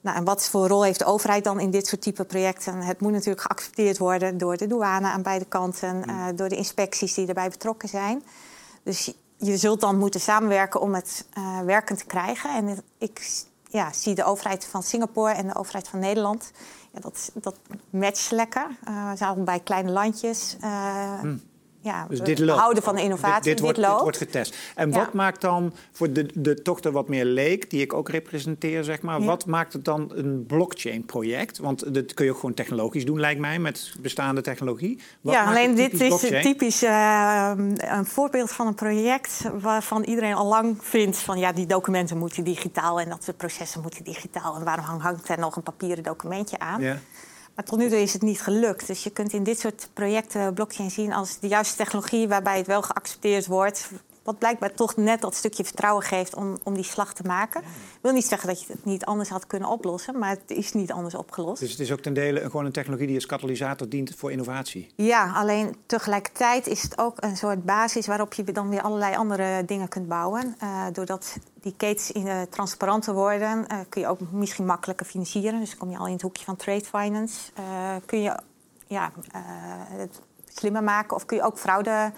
Nou, 0.01 0.17
en 0.17 0.23
wat 0.23 0.47
voor 0.47 0.67
rol 0.67 0.83
heeft 0.83 0.99
de 0.99 1.05
overheid 1.05 1.43
dan 1.43 1.59
in 1.59 1.71
dit 1.71 1.87
soort 1.87 2.01
type 2.01 2.23
projecten? 2.23 2.81
Het 2.81 3.01
moet 3.01 3.11
natuurlijk 3.11 3.41
geaccepteerd 3.41 3.97
worden 3.97 4.37
door 4.37 4.57
de 4.57 4.67
douane 4.67 5.07
aan 5.07 5.21
beide 5.21 5.45
kanten, 5.45 6.05
eh, 6.05 6.25
door 6.35 6.49
de 6.49 6.55
inspecties 6.55 7.13
die 7.13 7.27
erbij 7.27 7.49
betrokken 7.49 7.89
zijn. 7.89 8.23
Dus 8.83 9.13
je- 9.37 9.57
zult 9.57 9.79
dan 9.81 9.97
moeten 9.97 10.19
samenwerken 10.21 10.81
om 10.81 10.93
het 10.93 11.25
eh, 11.33 11.59
werkend 11.59 11.99
te 11.99 12.05
krijgen. 12.05 12.49
En 12.55 12.83
ik 12.97 13.43
ja, 13.69 13.93
zie 13.93 14.15
de 14.15 14.23
overheid 14.23 14.65
van 14.65 14.83
Singapore 14.83 15.33
en 15.33 15.47
de 15.47 15.55
overheid 15.55 15.87
van 15.87 15.99
Nederland. 15.99 16.51
Ja, 16.91 16.99
dat, 16.99 17.31
dat 17.33 17.55
matcht 17.89 18.31
lekker. 18.31 18.67
Eh 18.83 19.09
we 19.09 19.17
zijn 19.17 19.29
allebei 19.29 19.63
kleine 19.63 19.91
landjes. 19.91 20.57
Eh, 20.61 21.19
ja, 21.85 22.05
Dus 22.09 22.19
dit 22.19 22.39
loopt. 22.39 22.59
houden 22.59 22.83
van 22.83 22.95
de 22.95 23.01
innovatie. 23.01 23.35
Dit, 23.43 23.43
dit, 23.43 23.59
wordt, 23.59 23.75
dit 23.77 23.85
loopt. 23.87 24.01
wordt 24.01 24.17
getest. 24.17 24.55
En 24.75 24.89
Ja. 24.89 24.95
wat 24.97 25.13
maakt 25.13 25.41
dan 25.41 25.73
voor 25.91 26.11
de, 26.13 26.29
de 26.33 26.61
toch 26.61 26.79
er 26.83 26.91
wat 26.91 27.07
meer 27.07 27.25
leek, 27.25 27.69
die 27.69 27.81
ik 27.81 27.93
ook 27.93 28.09
representeer, 28.09 28.83
zeg 28.83 29.01
maar. 29.01 29.19
Ja. 29.19 29.25
Wat 29.25 29.45
maakt 29.45 29.73
het 29.73 29.85
dan 29.85 30.11
een 30.15 30.45
blockchain-project? 30.45 31.57
Want 31.57 31.93
dat 31.93 32.13
kun 32.13 32.25
je 32.25 32.31
ook 32.31 32.39
gewoon 32.39 32.55
technologisch 32.55 33.05
doen, 33.05 33.19
lijkt 33.19 33.39
mij, 33.39 33.59
met 33.59 33.95
bestaande 34.01 34.41
technologie. 34.41 34.99
Wat 35.21 35.33
ja, 35.33 35.45
alleen 35.45 35.75
dit 35.75 35.93
is 36.01 36.07
blockchain? 36.07 36.41
typisch 36.41 36.83
eh, 36.83 37.51
een 37.77 38.05
voorbeeld 38.05 38.51
van 38.51 38.67
een 38.67 38.75
project 38.75 39.49
waarvan 39.61 40.03
iedereen 40.03 40.33
al 40.33 40.47
lang 40.47 40.77
vindt 40.81 41.17
van 41.17 41.37
ja, 41.39 41.51
die 41.51 41.65
documenten 41.65 42.17
moeten 42.17 42.43
digitaal 42.43 42.99
en 42.99 43.09
dat 43.09 43.23
soort 43.23 43.37
processen 43.37 43.81
moeten 43.81 44.03
digitaal. 44.03 44.55
En 44.55 44.63
waarom 44.63 44.85
hang- 44.85 45.01
hangt 45.01 45.29
er 45.29 45.39
nog 45.39 45.55
een 45.55 45.63
papieren 45.63 46.03
documentje 46.03 46.59
aan? 46.59 46.81
Ja. 46.81 46.97
Maar 47.55 47.65
tot 47.65 47.79
nu 47.79 47.89
toe 47.89 48.01
is 48.01 48.13
het 48.13 48.21
niet 48.21 48.41
gelukt. 48.41 48.87
Dus 48.87 49.03
je 49.03 49.09
kunt 49.09 49.33
in 49.33 49.43
dit 49.43 49.59
soort 49.59 49.89
projecten 49.93 50.53
blockchain 50.53 50.91
zien 50.91 51.13
als 51.13 51.39
de 51.39 51.47
juiste 51.47 51.75
technologie 51.75 52.27
waarbij 52.27 52.57
het 52.57 52.67
wel 52.67 52.81
geaccepteerd 52.81 53.45
wordt. 53.45 53.89
Wat 54.23 54.39
blijkbaar 54.39 54.73
toch 54.73 54.95
net 54.95 55.21
dat 55.21 55.35
stukje 55.35 55.63
vertrouwen 55.63 56.03
geeft 56.03 56.35
om, 56.35 56.57
om 56.63 56.73
die 56.73 56.83
slag 56.83 57.13
te 57.13 57.23
maken. 57.23 57.61
Ik 57.61 57.99
wil 58.01 58.11
niet 58.11 58.25
zeggen 58.25 58.47
dat 58.47 58.61
je 58.61 58.73
het 58.73 58.85
niet 58.85 59.05
anders 59.05 59.29
had 59.29 59.47
kunnen 59.47 59.69
oplossen, 59.69 60.19
maar 60.19 60.29
het 60.29 60.57
is 60.57 60.73
niet 60.73 60.91
anders 60.91 61.15
opgelost. 61.15 61.59
Dus 61.59 61.71
het 61.71 61.79
is 61.79 61.91
ook 61.91 61.99
ten 61.99 62.13
dele 62.13 62.39
gewoon 62.39 62.65
een 62.65 62.71
technologie 62.71 63.07
die 63.07 63.15
als 63.15 63.25
katalysator 63.25 63.89
dient 63.89 64.15
voor 64.15 64.31
innovatie. 64.31 64.87
Ja, 64.95 65.31
alleen 65.33 65.75
tegelijkertijd 65.85 66.67
is 66.67 66.81
het 66.81 66.97
ook 66.97 67.17
een 67.19 67.37
soort 67.37 67.65
basis 67.65 68.07
waarop 68.07 68.33
je 68.33 68.43
dan 68.43 68.69
weer 68.69 68.81
allerlei 68.81 69.15
andere 69.15 69.65
dingen 69.65 69.87
kunt 69.87 70.07
bouwen. 70.07 70.55
Eh, 70.59 70.85
doordat 70.91 71.37
die 71.65 71.75
ketens 71.77 72.11
in, 72.11 72.27
eh, 72.27 72.41
transparanter 72.41 73.13
worden, 73.13 73.67
eh, 73.67 73.79
kun 73.89 74.01
je 74.01 74.07
ook 74.07 74.19
misschien 74.31 74.65
makkelijker 74.65 75.05
financieren. 75.05 75.59
Dus 75.59 75.69
dan 75.69 75.79
kom 75.79 75.89
je 75.89 75.97
al 75.97 76.05
in 76.05 76.13
het 76.13 76.21
hoekje 76.21 76.43
van 76.43 76.55
trade 76.55 76.85
finance. 76.85 77.51
Eh, 77.53 77.95
kun 78.05 78.21
je 78.21 78.39
ja, 78.87 79.11
het 79.89 80.21
slimmer 80.45 80.83
maken 80.83 81.15
of 81.15 81.25
kun 81.25 81.37
je 81.37 81.43
ook 81.43 81.57
fraude 81.57 82.11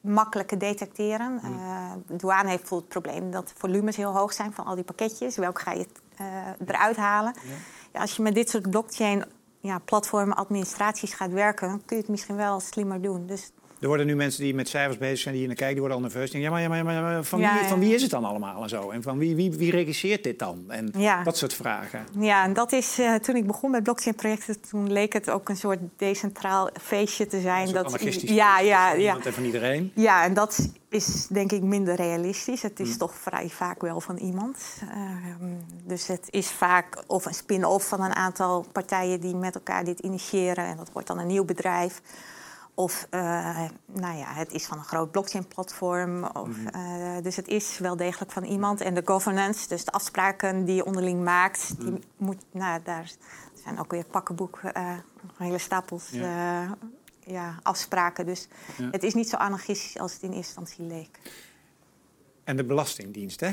makkelijker 0.00 0.58
detecteren. 0.58 1.40
Eh, 1.42 1.92
de 2.06 2.16
douane 2.16 2.48
heeft 2.48 2.60
bijvoorbeeld 2.60 2.94
het 2.94 3.02
probleem 3.02 3.30
dat 3.30 3.48
de 3.48 3.54
volumes 3.56 3.96
heel 3.96 4.16
hoog 4.16 4.32
zijn 4.32 4.52
van 4.52 4.64
al 4.64 4.74
die 4.74 4.84
pakketjes. 4.84 5.36
Welke 5.36 5.60
ga 5.60 5.72
je 5.72 5.86
eruit 6.66 6.96
halen? 6.96 7.34
Ja, 7.92 8.00
als 8.00 8.16
je 8.16 8.22
met 8.22 8.34
dit 8.34 8.50
soort 8.50 8.70
blockchain 8.70 9.24
ja, 9.60 9.78
platformen, 9.78 10.36
administraties 10.36 11.14
gaat 11.14 11.32
werken, 11.32 11.68
dan 11.68 11.82
kun 11.84 11.96
je 11.96 12.02
het 12.02 12.10
misschien 12.10 12.36
wel 12.36 12.60
slimmer 12.60 13.02
doen. 13.02 13.26
Dus 13.26 13.52
Er 13.80 13.86
worden 13.88 14.06
nu 14.06 14.16
mensen 14.16 14.42
die 14.42 14.54
met 14.54 14.68
cijfers 14.68 14.98
bezig 14.98 15.18
zijn, 15.18 15.30
die 15.34 15.38
hier 15.38 15.46
naar 15.46 15.56
kijken, 15.56 15.74
die 15.76 15.84
worden 15.88 16.02
al 16.02 16.08
nerveus. 16.10 16.30
Denken, 16.30 16.50
ja, 16.50 16.68
maar, 16.68 16.78
ja, 16.78 16.82
maar, 16.84 16.94
ja, 16.94 17.00
maar 17.00 17.24
van, 17.24 17.40
Ja, 17.40 17.52
wie, 17.52 17.62
ja. 17.62 17.68
van 17.68 17.78
wie 17.78 17.94
is 17.94 18.02
het 18.02 18.10
dan 18.10 18.24
allemaal 18.24 18.62
en 18.62 18.68
zo? 18.68 18.90
En 18.90 19.02
van 19.02 19.18
wie, 19.18 19.34
wie, 19.36 19.50
wie 19.52 19.70
regisseert 19.70 20.24
dit 20.24 20.38
dan? 20.38 20.64
En 20.68 20.92
Ja. 20.96 21.22
dat 21.22 21.36
soort 21.36 21.54
vragen. 21.54 22.06
ja, 22.18 22.44
en 22.44 22.52
dat 22.52 22.72
is 22.72 22.98
eh, 22.98 23.14
toen 23.14 23.36
ik 23.36 23.46
begon 23.46 23.70
met 23.70 23.82
blockchain-projecten, 23.82 24.60
toen 24.60 24.92
leek 24.92 25.12
het 25.12 25.30
ook 25.30 25.48
een 25.48 25.56
soort 25.56 25.78
decentraal 25.96 26.70
feestje 26.82 27.26
te 27.26 27.40
zijn. 27.40 27.76
Anarchistisch 27.76 28.30
ja, 28.30 28.58
ja, 28.60 28.92
ja. 28.92 29.16
van 29.20 29.44
iedereen. 29.44 29.92
Ja, 29.94 30.24
en 30.24 30.34
dat 30.34 30.68
is 30.88 31.26
denk 31.26 31.52
ik 31.52 31.62
minder 31.62 31.94
realistisch. 31.94 32.62
Het 32.62 32.80
is 32.80 32.88
Hmm. 32.88 32.98
toch 32.98 33.14
vrij 33.14 33.48
vaak 33.48 33.80
wel 33.82 34.00
van 34.00 34.16
iemand. 34.16 34.56
Ehm, 34.90 35.52
dus 35.84 36.06
het 36.06 36.26
is 36.30 36.50
vaak 36.50 37.02
of 37.06 37.24
een 37.26 37.34
spin-off 37.34 37.88
van 37.88 38.00
een 38.02 38.14
aantal 38.14 38.66
partijen 38.72 39.20
die 39.20 39.34
met 39.34 39.54
elkaar 39.54 39.84
dit 39.84 40.00
initiëren. 40.00 40.64
En 40.64 40.76
dat 40.76 40.90
wordt 40.92 41.08
dan 41.08 41.18
een 41.18 41.26
nieuw 41.26 41.44
bedrijf. 41.44 42.00
Of 42.78 43.06
eh, 43.10 43.20
nou 43.86 44.16
ja, 44.16 44.32
het 44.32 44.52
is 44.52 44.66
van 44.66 44.78
een 44.78 44.84
groot 44.84 45.10
blockchain-platform. 45.10 46.24
Of, 46.24 46.48
Hmm. 46.56 46.66
eh, 46.68 47.22
dus 47.22 47.36
het 47.36 47.48
is 47.48 47.78
wel 47.78 47.96
degelijk 47.96 48.32
van 48.32 48.44
iemand. 48.44 48.80
En 48.80 48.94
de 48.94 49.02
governance, 49.04 49.68
dus 49.68 49.84
de 49.84 49.90
afspraken 49.90 50.64
die 50.64 50.74
je 50.74 50.84
onderling 50.84 51.24
maakt, 51.24 51.74
Hmm. 51.78 51.90
die 51.90 52.02
moet, 52.16 52.44
nou, 52.52 52.80
daar 52.84 53.10
zijn 53.64 53.78
ook 53.80 53.90
weer 53.90 54.04
pakkenboek, 54.04 54.58
eh, 54.72 54.92
hele 55.36 55.58
stapels 55.58 56.08
Ja. 56.10 56.62
eh, 56.62 56.70
ja, 57.32 57.54
afspraken. 57.62 58.26
Dus 58.26 58.48
Ja. 58.76 58.88
het 58.90 59.02
is 59.02 59.14
niet 59.14 59.28
zo 59.28 59.36
anarchistisch 59.36 59.98
als 59.98 60.12
het 60.12 60.22
in 60.22 60.32
eerste 60.32 60.60
instantie 60.60 60.84
leek. 60.96 61.18
En 62.44 62.56
de 62.56 62.64
Belastingdienst, 62.64 63.40
hè? 63.40 63.50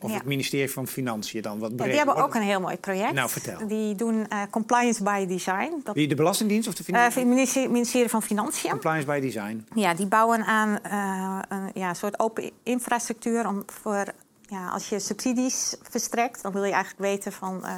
Of 0.00 0.10
Ja. 0.10 0.16
het 0.16 0.24
ministerie 0.24 0.70
van 0.70 0.86
Financiën 0.86 1.42
dan 1.42 1.58
wat 1.58 1.70
Ja, 1.70 1.76
breder. 1.76 1.94
die 1.96 2.04
hebben 2.04 2.24
ook 2.24 2.34
een 2.34 2.42
heel 2.42 2.60
mooi 2.60 2.76
project. 2.76 3.12
Nou, 3.12 3.28
vertel. 3.30 3.66
Die 3.68 3.94
doen 3.94 4.28
eh, 4.28 4.38
compliance 4.50 5.02
by 5.02 5.26
design. 5.26 5.80
Dat, 5.84 5.94
Wie, 5.94 6.08
de 6.08 6.14
Belastingdienst 6.14 6.68
of 6.68 6.74
de 6.74 6.80
eh, 6.80 6.84
Financiën? 6.86 7.20
het 7.20 7.28
ministerie, 7.30 7.68
ministerie 7.68 8.08
van 8.08 8.22
Financiën. 8.22 8.70
Compliance 8.70 9.06
by 9.06 9.20
Design. 9.20 9.66
Ja, 9.74 9.94
die 9.94 10.06
bouwen 10.06 10.44
aan 10.44 10.78
eh, 10.82 11.38
een 11.48 11.70
ja, 11.74 11.94
soort 11.94 12.18
open 12.18 12.50
infrastructuur 12.62 13.48
om 13.48 13.62
voor 13.66 14.04
ja, 14.48 14.68
als 14.68 14.88
je 14.88 14.98
subsidies 14.98 15.76
verstrekt, 15.90 16.42
dan 16.42 16.52
wil 16.52 16.64
je 16.64 16.72
eigenlijk 16.72 17.02
weten 17.02 17.32
van 17.32 17.64
eh, 17.64 17.70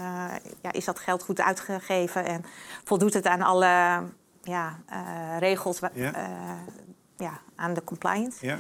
ja, 0.62 0.72
is 0.72 0.84
dat 0.84 0.98
geld 0.98 1.22
goed 1.22 1.40
uitgegeven 1.40 2.24
en 2.26 2.44
voldoet 2.84 3.14
het 3.14 3.26
aan 3.26 3.42
alle 3.42 4.02
ja, 4.42 4.78
eh, 4.86 4.98
regels 5.38 5.78
Ja. 5.94 6.12
eh, 6.14 6.22
ja, 7.16 7.40
aan 7.56 7.74
de 7.74 7.84
compliance. 7.84 8.46
Ja. 8.46 8.58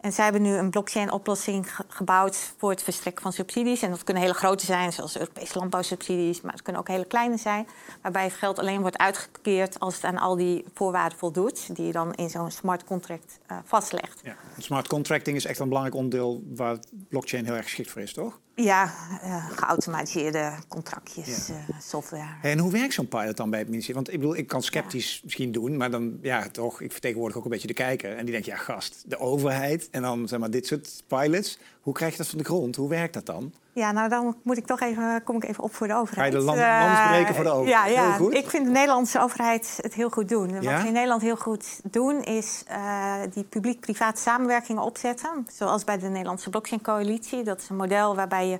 En 0.00 0.12
zij 0.12 0.24
hebben 0.24 0.42
nu 0.42 0.54
een 0.56 0.70
blockchain-oplossing 0.70 1.74
ge- 1.74 1.84
gebouwd 1.88 2.52
voor 2.56 2.70
het 2.70 2.82
verstrekken 2.82 3.22
van 3.22 3.32
subsidies. 3.32 3.82
En 3.82 3.90
dat 3.90 4.04
kunnen 4.04 4.22
hele 4.22 4.34
grote 4.38 4.64
zijn, 4.64 4.92
zoals 4.92 5.18
Europese 5.18 5.58
landbouwsubsidies, 5.58 6.40
maar 6.40 6.52
het 6.52 6.62
kunnen 6.62 6.80
ook 6.82 6.88
hele 6.88 7.04
kleine 7.04 7.36
zijn. 7.36 7.66
Waarbij 8.02 8.24
het 8.24 8.32
geld 8.32 8.58
alleen 8.58 8.80
wordt 8.80 8.98
uitgekeerd 8.98 9.80
als 9.80 9.94
het 9.94 10.04
aan 10.04 10.18
al 10.18 10.36
die 10.36 10.64
voorwaarden 10.74 11.18
voldoet, 11.18 11.76
die 11.76 11.86
je 11.86 11.92
dan 11.92 12.14
in 12.14 12.30
zo'n 12.30 12.50
smart 12.50 12.84
contract 12.84 13.38
eh, 13.46 13.56
vastlegt. 13.64 14.20
Ja. 14.22 14.36
Smart 14.58 14.88
contracting 14.88 15.36
is 15.36 15.44
echt 15.44 15.58
een 15.58 15.68
belangrijk 15.68 15.96
onderdeel 15.96 16.42
waar 16.54 16.76
blockchain 17.08 17.44
heel 17.44 17.54
erg 17.54 17.64
geschikt 17.64 17.90
voor 17.90 18.02
is, 18.02 18.12
toch? 18.12 18.38
Ja, 18.58 18.92
eh, 19.22 19.46
geautomatiseerde 19.50 20.52
contractjes, 20.68 21.46
Ja. 21.46 21.54
eh, 21.54 21.80
software. 21.80 22.28
En 22.42 22.58
hoe 22.58 22.72
werkt 22.72 22.94
zo'n 22.94 23.08
pilot 23.08 23.36
dan 23.36 23.50
bij 23.50 23.58
het 23.58 23.68
ministerie? 23.68 24.02
Want 24.02 24.12
ik 24.12 24.20
bedoel, 24.20 24.36
ik 24.36 24.46
kan 24.46 24.62
sceptisch 24.62 25.20
misschien 25.24 25.52
doen, 25.52 25.76
maar 25.76 25.90
dan, 25.90 26.18
ja, 26.22 26.48
toch, 26.48 26.80
ik 26.80 26.92
vertegenwoordig 26.92 27.36
ook 27.36 27.44
een 27.44 27.50
beetje 27.50 27.66
de 27.66 27.72
kijker. 27.74 28.16
En 28.16 28.22
die 28.22 28.32
denkt, 28.32 28.46
ja, 28.46 28.56
gast, 28.56 29.02
de 29.06 29.18
overheid 29.18 29.88
en 29.90 30.02
dan, 30.02 30.28
zeg 30.28 30.38
maar, 30.38 30.50
dit 30.50 30.66
soort 30.66 31.02
pilots. 31.06 31.58
Hoe 31.80 31.94
krijg 31.94 32.12
je 32.12 32.18
dat 32.18 32.26
van 32.26 32.38
de 32.38 32.44
grond? 32.44 32.76
Hoe 32.76 32.88
werkt 32.88 33.14
dat 33.14 33.26
dan? 33.26 33.52
Ja, 33.76 33.92
nou 33.92 34.08
dan 34.08 34.36
moet 34.42 34.56
ik 34.56 34.66
toch 34.66 34.80
even, 34.80 35.22
kom 35.24 35.36
ik 35.36 35.44
even 35.44 35.64
op 35.64 35.74
voor 35.74 35.86
de 35.86 35.94
overheid. 35.94 36.18
Ga 36.18 36.24
je 36.38 36.44
de 36.44 36.44
land- 36.44 36.58
landsbreken 36.58 37.34
voor 37.34 37.44
de 37.44 37.50
overheid? 37.50 37.92
Ja, 37.94 38.00
ja. 38.02 38.08
Heel 38.10 38.24
goed. 38.24 38.34
ik 38.34 38.50
vind 38.50 38.64
de 38.64 38.70
Nederlandse 38.70 39.20
overheid 39.20 39.78
het 39.80 39.94
heel 39.94 40.10
goed 40.10 40.28
doen. 40.28 40.48
Ja? 40.48 40.70
Wat 40.72 40.80
ze 40.80 40.86
in 40.86 40.92
Nederland 40.92 41.22
heel 41.22 41.36
goed 41.36 41.80
doen, 41.82 42.22
is 42.22 42.62
eh, 42.66 43.14
die 43.32 43.44
publiek-privaat 43.44 44.18
samenwerkingen 44.18 44.82
opzetten. 44.82 45.46
Zoals 45.52 45.84
bij 45.84 45.98
de 45.98 46.08
Nederlandse 46.08 46.50
Blockchain 46.50 46.82
Coalitie. 46.82 47.42
Dat 47.42 47.60
is 47.60 47.68
een 47.68 47.76
model 47.76 48.16
waarbij 48.16 48.48
je... 48.48 48.58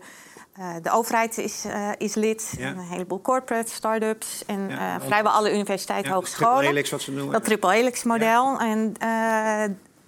eh, 0.56 0.66
de 0.82 0.90
overheid 0.90 1.38
is, 1.38 1.64
is 1.98 2.14
lid, 2.14 2.54
Ja. 2.58 2.68
een 2.68 2.78
heleboel 2.78 3.20
corporates, 3.20 3.74
start-ups 3.74 4.44
en 4.46 4.68
Ja, 4.68 5.00
vrijwel 5.00 5.32
alle 5.32 5.52
universiteiten, 5.54 6.12
hogescholen. 6.12 6.52
triple 6.52 6.68
helix, 6.68 6.90
wat 6.90 7.00
ze 7.00 7.12
noemen. 7.12 7.32
Dat 7.32 7.44
triple 7.44 7.72
helix 7.72 8.02
model. 8.02 8.58
En 8.60 8.94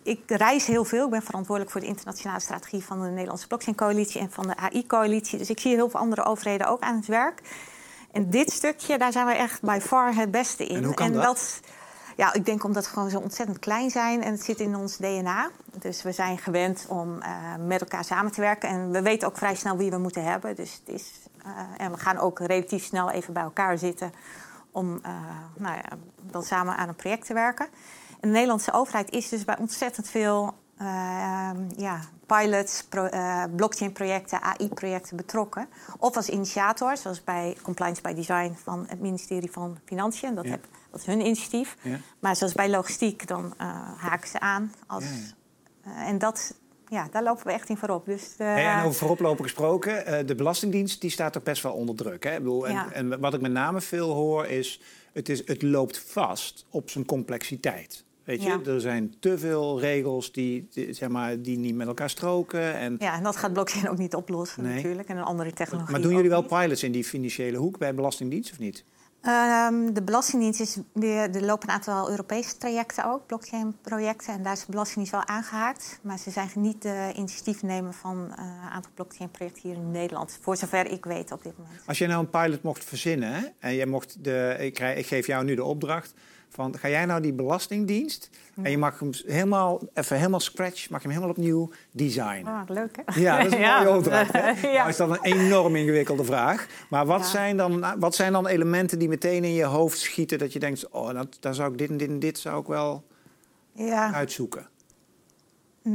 ik 0.09 0.21
reis 0.27 0.67
heel 0.67 0.85
veel. 0.85 1.05
Ik 1.05 1.11
ben 1.11 1.23
verantwoordelijk 1.23 1.73
voor 1.73 1.81
de 1.81 1.87
internationale 1.87 2.41
strategie 2.41 2.85
van 2.85 3.03
de 3.03 3.09
Nederlandse 3.09 3.47
Blockchain 3.47 3.77
Coalitie 3.77 4.21
en 4.21 4.31
van 4.31 4.47
de 4.47 4.57
AI-coalitie. 4.57 5.39
Dus 5.39 5.51
ik 5.51 5.61
zie 5.61 5.75
heel 5.75 5.91
veel 5.91 6.01
andere 6.01 6.25
overheden 6.25 6.69
ook 6.69 6.81
aan 6.81 6.97
het 6.97 7.07
werk. 7.07 7.41
En 8.13 8.31
dit 8.31 8.53
stukje, 8.53 8.99
daar 8.99 9.13
zijn 9.13 9.27
we 9.27 9.33
echt 9.33 9.63
by 9.63 9.79
far 9.83 10.15
het 10.15 10.31
beste 10.31 10.67
in. 10.67 10.77
En 10.77 10.85
hoe 10.85 10.95
kan 10.95 11.13
dat? 11.13 11.61
ja, 12.19 12.33
ik 12.33 12.45
denk 12.45 12.65
omdat 12.65 12.85
we 12.85 12.93
gewoon 12.93 13.11
zo 13.11 13.19
ontzettend 13.19 13.59
klein 13.59 13.91
zijn 13.91 14.23
en 14.23 14.33
het 14.33 14.43
zit 14.43 14.61
in 14.61 14.77
ons 14.77 14.97
DNA. 14.97 15.51
Dus 15.73 16.03
we 16.03 16.13
zijn 16.13 16.39
gewend 16.39 16.87
om 16.89 17.21
eh, 17.21 17.31
met 17.67 17.81
elkaar 17.81 18.05
samen 18.05 18.33
te 18.33 18.41
werken. 18.41 18.69
En 18.69 18.91
we 18.91 19.03
weten 19.03 19.29
ook 19.29 19.37
vrij 19.37 19.55
snel 19.55 19.77
wie 19.77 19.91
we 19.91 19.99
moeten 19.99 20.25
hebben. 20.25 20.57
Dus 20.57 20.81
het 20.85 20.95
is, 20.95 21.13
eh, 21.45 21.51
en 21.77 21.91
we 21.91 21.99
gaan 21.99 22.19
ook 22.19 22.39
relatief 22.39 22.85
snel 22.85 23.11
even 23.11 23.33
bij 23.33 23.43
elkaar 23.43 23.79
zitten 23.79 24.13
om 24.71 24.99
eh, 25.03 25.13
nou 25.57 25.77
ja, 25.77 25.97
dan 26.23 26.43
samen 26.43 26.77
aan 26.77 26.89
een 26.89 26.97
project 26.97 27.27
te 27.27 27.35
werken. 27.35 27.69
En 28.21 28.29
de 28.29 28.35
Nederlandse 28.35 28.73
overheid 28.73 29.11
is 29.11 29.29
dus 29.29 29.45
bij 29.45 29.59
ontzettend 29.59 30.09
veel 30.09 30.55
eh, 30.77 31.51
ja, 31.77 32.01
pilots, 32.27 32.85
pro, 32.85 33.05
eh, 33.05 33.45
blockchain-projecten, 33.57 34.43
AI-projecten 34.43 35.17
betrokken. 35.17 35.69
Of 35.99 36.17
als 36.17 36.29
initiator, 36.29 36.97
zoals 36.97 37.25
bij 37.25 37.57
Compliance 37.63 38.03
by 38.03 38.13
Design 38.13 38.53
van 38.63 38.85
het 38.89 39.01
ministerie 39.01 39.51
van 39.51 39.79
Financiën. 39.85 40.35
Dat, 40.35 40.45
Ja. 40.45 40.51
heb, 40.51 40.67
dat 40.91 41.01
is 41.01 41.07
hun 41.07 41.21
initiatief. 41.21 41.77
Ja. 41.83 41.99
Maar 42.19 42.37
zoals 42.37 42.53
bij 42.53 42.71
logistiek, 42.71 43.27
dan 43.27 43.55
eh, 43.59 43.67
haken 43.97 44.29
ze 44.29 44.41
aan. 44.41 44.73
Als, 44.87 45.05
Ja, 45.05 45.91
eh, 45.91 46.09
en 46.09 46.19
dat, 46.19 46.55
ja, 46.89 47.09
daar 47.11 47.23
lopen 47.23 47.47
we 47.47 47.53
echt 47.53 47.69
in 47.69 47.77
voorop. 47.77 48.05
Dus, 48.07 48.35
en 48.37 48.83
over 48.83 48.95
vooroplopen 48.99 49.45
gesproken, 49.45 50.27
de 50.27 50.35
Belastingdienst 50.35 51.01
die 51.01 51.11
staat 51.11 51.33
toch 51.33 51.43
best 51.43 51.63
wel 51.63 51.73
onder 51.73 51.95
druk. 51.95 52.25
Hè? 52.25 52.31
Ik 52.33 52.39
bedoel, 52.39 52.69
en, 52.69 52.93
en 52.93 53.21
wat 53.21 53.35
ik 53.35 53.41
met 53.41 53.53
name 53.53 53.81
veel 53.81 54.11
hoor 54.15 54.47
is 54.47 54.81
het, 55.13 55.29
is, 55.29 55.47
het 55.47 55.63
loopt 55.63 55.99
vast 55.99 56.67
op 56.71 56.91
zijn 56.91 57.05
complexiteit. 57.05 58.05
Weet 58.29 58.43
je, 58.43 58.49
Ja. 58.49 58.61
er 58.73 58.81
zijn 58.81 59.15
te 59.21 59.39
veel 59.39 59.81
regels 59.81 60.33
die, 60.33 60.69
die, 60.71 60.93
zeg 60.93 61.09
maar, 61.09 61.43
die 61.43 61.59
niet 61.59 61.75
met 61.75 61.87
elkaar 61.87 62.11
stroken. 62.11 62.75
En, 62.75 62.97
ja, 62.99 63.15
en 63.17 63.23
dat 63.23 63.37
gaat 63.37 63.53
blockchain 63.53 63.89
ook 63.91 63.99
niet 63.99 64.15
oplossen 64.15 64.63
Nee. 64.63 64.75
natuurlijk. 64.75 65.09
En 65.09 65.17
een 65.17 65.25
andere 65.25 65.53
technologie 65.53 65.93
maar 65.93 66.01
doen 66.01 66.15
jullie 66.15 66.31
wel 66.31 66.41
niet. 66.41 66.51
pilots 66.51 66.83
in 66.83 66.93
die 66.93 67.05
financiële 67.05 67.57
hoek 67.57 67.79
bij 67.79 67.95
Belastingdienst 67.95 68.51
of 68.53 68.59
niet? 68.59 68.85
Ehm, 69.23 69.93
de 69.93 70.03
Belastingdienst 70.03 70.61
is 70.61 70.79
weer, 70.93 71.17
er 71.35 71.45
lopen 71.45 71.69
een 71.69 71.75
aantal 71.75 72.11
Europese 72.11 72.57
trajecten 72.57 73.05
ook, 73.13 73.27
blockchain-projecten. 73.27 74.33
En 74.35 74.43
daar 74.43 74.53
is 74.53 74.61
de 74.65 74.71
Belastingdienst 74.71 75.13
wel 75.13 75.27
aangehaakt. 75.37 75.99
Maar 76.03 76.19
ze 76.19 76.31
zijn 76.31 76.49
niet 76.55 76.83
de 76.83 77.13
initiatiefnemer 77.17 77.93
van 77.93 78.33
eh, 78.37 78.45
een 78.45 78.71
aantal 78.71 78.91
blockchain-projecten 78.95 79.63
hier 79.63 79.75
in 79.79 79.91
Nederland. 79.91 80.39
Voor 80.41 80.57
zover 80.57 80.87
ik 80.91 81.05
weet 81.05 81.33
op 81.33 81.43
dit 81.43 81.59
moment. 81.59 81.81
Als 81.87 81.99
jij 81.99 82.09
nou 82.09 82.21
een 82.21 82.31
pilot 82.31 82.63
mocht 82.63 82.85
verzinnen 82.85 83.33
hè, 83.33 83.47
en 83.59 83.75
jij 83.75 83.87
mocht 83.87 84.25
de, 84.25 84.57
ik, 84.59 84.75
krijg, 84.75 84.99
ik 84.99 85.07
geef 85.07 85.27
jou 85.27 85.45
nu 85.45 85.55
de 85.55 85.65
opdracht 85.65 86.15
van 86.49 86.79
ga 86.79 86.89
jij 86.89 87.05
nou 87.05 87.21
die 87.21 87.33
belastingdienst 87.33 88.31
en 88.63 88.71
je 88.71 88.79
mag 88.79 88.99
hem 88.99 89.11
helemaal 89.27 89.81
even 89.95 90.17
helemaal 90.17 90.41
scratch, 90.41 90.91
mag 90.91 91.03
je 91.03 91.09
hem 91.09 91.17
helemaal 91.17 91.37
opnieuw 91.37 91.71
designen. 91.91 92.47
Ah, 92.53 92.61
leuk 92.69 92.97
hè? 93.05 93.21
Ja, 93.21 93.37
dat 93.37 93.47
is 93.47 93.53
een 93.53 93.59
Ja. 93.69 93.83
mooie 93.83 93.97
opdracht. 93.97 94.33
Hè? 94.33 94.51
Ja. 94.69 94.77
Nou 94.77 94.89
is 94.89 94.97
dat 94.97 95.11
een 95.11 95.23
enorm 95.23 95.77
ingewikkelde 95.77 96.25
vraag. 96.25 96.67
Maar 96.91 97.07
wat, 97.07 97.21
Ja. 97.21 97.27
zijn 97.27 97.57
dan, 97.57 97.85
wat 97.99 98.15
zijn 98.15 98.33
dan 98.33 98.47
elementen 98.47 98.99
die 98.99 99.09
meteen 99.09 99.45
in 99.45 99.53
je 99.55 99.65
hoofd 99.65 99.99
schieten 99.99 100.39
dat 100.39 100.53
je 100.53 100.59
denkt, 100.59 100.89
oh, 100.89 101.13
dat, 101.13 101.37
daar 101.41 101.55
zou 101.55 101.73
ik 101.73 101.79
dit 101.79 101.89
en 101.91 101.97
dit 101.97 102.09
en 102.09 102.19
dit 102.19 102.39
zou 102.39 102.61
ik 102.61 102.67
wel 102.67 103.05
Ja. 103.73 104.13
uitzoeken? 104.13 104.67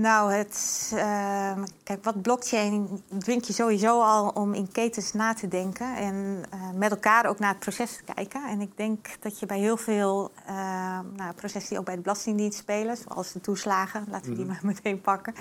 Nou, 0.02 0.34
het, 0.34 0.92
ehm, 0.96 1.64
kijk, 1.84 2.04
wat 2.04 2.22
blockchain 2.22 3.04
dwingt 3.20 3.48
je 3.48 3.54
sowieso 3.54 4.02
al 4.02 4.30
om 4.30 4.54
in 4.54 4.72
ketens 4.72 5.14
na 5.14 5.34
te 5.34 5.48
denken 5.48 5.96
en 5.96 6.44
eh, 6.50 6.60
met 6.76 6.92
elkaar 6.92 7.26
ook 7.26 7.40
naar 7.40 7.50
het 7.50 7.60
proces 7.60 7.96
te 7.96 8.14
kijken. 8.14 8.48
En 8.48 8.62
ik 8.62 8.78
denk 8.78 9.08
dat 9.20 9.40
je 9.40 9.46
bij 9.46 9.60
heel 9.60 9.78
veel 9.78 10.32
ehm, 10.46 11.16
nou, 11.16 11.34
processen 11.36 11.70
die 11.70 11.80
ook 11.80 11.86
bij 11.86 11.96
de 11.96 12.02
Belastingdienst 12.02 12.58
spelen, 12.58 12.98
zoals 12.98 13.32
de 13.32 13.42
toeslagen, 13.42 14.06
laten 14.10 14.30
we 14.30 14.36
die 14.36 14.46
maar 14.46 14.60
meteen 14.64 15.02
pakken. 15.02 15.34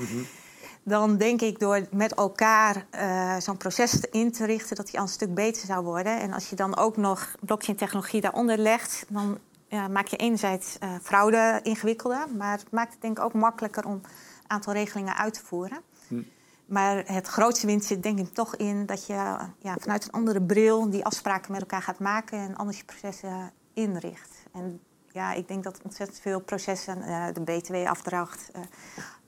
Dan 0.82 1.16
denk 1.16 1.40
ik 1.40 1.58
door 1.58 1.86
met 1.90 2.14
elkaar 2.14 2.86
eh, 2.90 3.36
zo'n 3.36 3.56
proces 3.56 4.00
in 4.00 4.32
te 4.32 4.44
richten, 4.44 4.76
dat 4.76 4.86
die 4.86 4.96
al 4.96 5.02
een 5.02 5.08
stuk 5.08 5.34
beter 5.34 5.66
zou 5.66 5.84
worden. 5.84 6.20
En 6.20 6.32
als 6.32 6.50
je 6.50 6.56
dan 6.56 6.76
ook 6.76 6.96
nog 6.96 7.34
blockchain-technologie 7.40 8.20
daaronder 8.20 8.58
legt, 8.58 9.04
dan 9.08 9.38
ja, 9.68 9.88
maak 9.88 10.06
je 10.06 10.16
enerzijds 10.16 10.78
eh, 10.78 10.90
fraude 11.02 11.60
ingewikkelder, 11.62 12.26
maar 12.36 12.52
het 12.52 12.70
maakt 12.70 12.92
het 12.92 13.02
denk 13.02 13.18
ik 13.18 13.24
ook 13.24 13.32
makkelijker 13.32 13.86
om 13.86 14.00
aantal 14.52 14.72
regelingen 14.72 15.16
uit 15.16 15.34
te 15.34 15.44
voeren. 15.44 15.80
Hm. 16.08 16.22
Maar 16.66 17.02
het 17.06 17.26
grootste 17.26 17.66
winst 17.66 17.86
zit 17.86 18.02
denk 18.02 18.18
ik 18.18 18.34
toch 18.34 18.56
in 18.56 18.86
dat 18.86 19.06
je 19.06 19.12
ja, 19.58 19.76
vanuit 19.80 20.04
een 20.04 20.10
andere 20.10 20.42
bril 20.42 20.90
die 20.90 21.04
afspraken 21.04 21.52
met 21.52 21.60
elkaar 21.60 21.82
gaat 21.82 21.98
maken 21.98 22.38
en 22.38 22.56
anders 22.56 22.78
je 22.78 22.84
processen 22.84 23.52
inricht. 23.72 24.42
En 24.52 24.80
ja, 25.12 25.32
ik 25.32 25.48
denk 25.48 25.64
dat 25.64 25.80
ontzettend 25.82 26.20
veel 26.20 26.40
processen, 26.40 27.02
eh, 27.02 27.26
de 27.32 27.40
BTW-afdracht, 27.40 28.50
eh, 28.52 28.62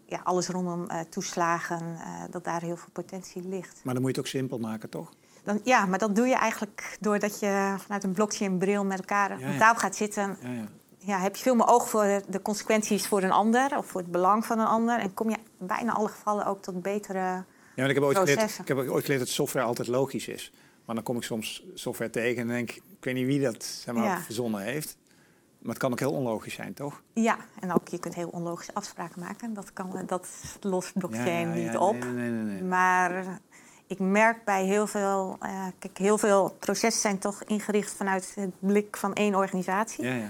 ja, 0.06 0.20
alles 0.24 0.48
rondom 0.48 0.88
eh, 0.88 1.00
toeslagen, 1.00 1.96
dat 2.30 2.44
daar 2.44 2.60
heel 2.60 2.76
veel 2.76 2.92
potentie 2.92 3.48
ligt. 3.48 3.80
Maar 3.84 3.94
dan 3.94 4.02
moet 4.02 4.14
je 4.14 4.20
het 4.20 4.26
ook 4.26 4.32
simpel 4.32 4.58
maken, 4.58 4.90
toch? 4.90 5.12
Dan, 5.44 5.60
ja, 5.64 5.86
maar 5.86 5.98
dat 5.98 6.16
doe 6.16 6.26
je 6.26 6.34
eigenlijk 6.34 6.96
doordat 7.00 7.40
je 7.40 7.74
vanuit 7.78 8.04
een 8.04 8.12
blockchain-bril 8.12 8.84
met 8.84 8.98
elkaar 8.98 9.38
Ja, 9.38 9.46
op 9.46 9.52
ja. 9.52 9.58
tafel 9.58 9.80
gaat 9.80 9.96
zitten. 9.96 10.36
Ja, 10.40 10.68
ja. 11.04 11.18
Heb 11.18 11.36
je 11.36 11.42
veel 11.42 11.54
meer 11.54 11.66
oog 11.68 11.88
voor 11.88 12.20
de 12.28 12.42
consequenties 12.42 13.06
voor 13.06 13.22
een 13.22 13.32
ander 13.32 13.76
of 13.78 13.86
voor 13.86 14.00
het 14.00 14.10
belang 14.10 14.46
van 14.46 14.58
een 14.58 14.66
ander. 14.66 14.98
En 14.98 15.14
kom 15.14 15.30
je 15.30 15.36
bijna 15.58 15.92
alle 15.92 16.08
gevallen 16.08 16.46
ook 16.46 16.62
tot 16.62 16.82
betere. 16.82 17.18
Ja, 17.18 17.44
want 17.74 17.88
ik 17.88 17.94
heb, 17.94 18.04
ooit 18.04 18.18
geleerd, 18.18 18.58
ik 18.58 18.68
heb 18.68 18.76
ooit 18.76 19.04
geleerd 19.04 19.20
dat 19.20 19.28
software 19.28 19.66
altijd 19.66 19.88
logisch 19.88 20.28
is. 20.28 20.52
Maar 20.84 20.94
dan 20.94 21.04
kom 21.04 21.16
ik 21.16 21.22
soms 21.22 21.64
software 21.74 22.10
tegen 22.10 22.42
en 22.42 22.48
denk 22.48 22.70
ik, 22.70 22.76
ik 22.76 23.04
weet 23.04 23.14
niet 23.14 23.26
wie 23.26 23.40
dat 23.40 23.64
zeg 23.64 23.94
maar, 23.94 24.04
Ja. 24.04 24.20
verzonnen 24.20 24.60
heeft. 24.60 24.96
Maar 25.58 25.72
het 25.72 25.82
kan 25.82 25.92
ook 25.92 25.98
heel 25.98 26.12
onlogisch 26.12 26.54
zijn, 26.54 26.74
toch? 26.74 27.02
Ja, 27.12 27.36
en 27.60 27.72
ook 27.72 27.88
je 27.88 27.98
kunt 27.98 28.14
heel 28.14 28.28
onlogische 28.28 28.74
afspraken 28.74 29.20
maken. 29.20 29.54
Dat, 29.54 29.72
kan, 29.72 30.02
dat 30.06 30.28
lost 30.60 30.92
blockchain 30.92 31.48
Ja, 31.48 31.54
niet 31.68 31.76
op. 31.76 31.92
Nee, 31.98 32.12
nee, 32.12 32.30
nee, 32.30 32.42
nee. 32.54 32.62
Maar 32.62 33.24
ik 33.86 33.98
merk 33.98 34.44
bij 34.44 34.64
heel 34.64 34.86
veel. 34.86 35.36
eh, 35.40 35.66
kijk, 35.78 35.98
heel 35.98 36.18
veel 36.18 36.56
processen 36.58 37.00
zijn 37.00 37.18
toch 37.18 37.42
ingericht 37.44 37.92
vanuit 37.92 38.32
het 38.34 38.50
blik 38.58 38.96
van 38.96 39.14
één 39.14 39.34
organisatie. 39.34 40.04
Ja, 40.04 40.14
ja. 40.14 40.28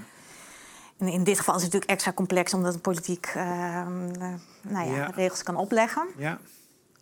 En 0.98 1.08
in 1.08 1.24
dit 1.24 1.38
geval 1.38 1.54
is 1.54 1.62
het 1.62 1.72
natuurlijk 1.72 1.90
extra 1.90 2.12
complex 2.12 2.54
omdat 2.54 2.72
de 2.72 2.78
politiek 2.78 3.26
ehm, 3.26 4.10
eh, 4.20 4.34
nou 4.62 4.90
ja, 4.90 4.96
Ja. 4.96 5.10
regels 5.14 5.42
kan 5.42 5.56
opleggen. 5.56 6.06
ja. 6.18 6.38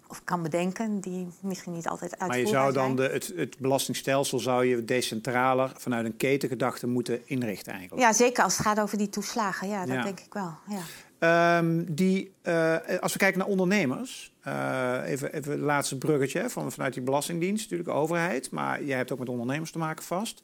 of 0.08 0.24
kan 0.24 0.42
bedenken, 0.42 1.00
die 1.00 1.28
misschien 1.40 1.72
niet 1.72 1.88
altijd 1.88 2.18
uitvoerbaar 2.18 2.28
Maar 2.28 2.38
je 2.38 2.72
zou 2.72 2.72
dan 2.72 2.96
de, 2.96 3.02
het, 3.02 3.32
het 3.36 3.58
belastingstelsel 3.58 4.38
zou 4.38 4.64
je 4.66 4.84
decentraler 4.84 5.72
vanuit 5.76 6.04
een 6.04 6.16
ketengedachte 6.16 6.86
moeten 6.86 7.20
inrichten 7.28 7.72
eigenlijk. 7.72 8.02
Ja, 8.02 8.12
zeker 8.12 8.44
als 8.44 8.56
het 8.56 8.66
gaat 8.66 8.80
over 8.80 8.98
die 8.98 9.08
toeslagen. 9.08 9.68
Ja, 9.68 9.86
dat 9.86 10.02
denk 10.02 10.20
ik 10.20 10.32
wel. 10.32 10.54
Ja. 10.68 10.82
Ehm, 11.18 11.84
die, 11.88 12.32
eh, 12.42 12.76
als 13.00 13.12
we 13.12 13.18
kijken 13.18 13.38
naar 13.38 13.48
ondernemers, 13.48 14.32
eh, 14.42 14.98
even, 15.04 15.32
even 15.32 15.52
het 15.52 15.60
laatste 15.60 15.98
bruggetje 15.98 16.50
van, 16.50 16.72
vanuit 16.72 16.94
die 16.94 17.02
Belastingdienst, 17.02 17.62
natuurlijk 17.70 17.96
overheid, 17.98 18.50
maar 18.50 18.84
jij 18.84 18.96
hebt 18.96 19.12
ook 19.12 19.18
met 19.18 19.28
ondernemers 19.28 19.70
te 19.70 19.78
maken 19.78 20.04
vast. 20.04 20.42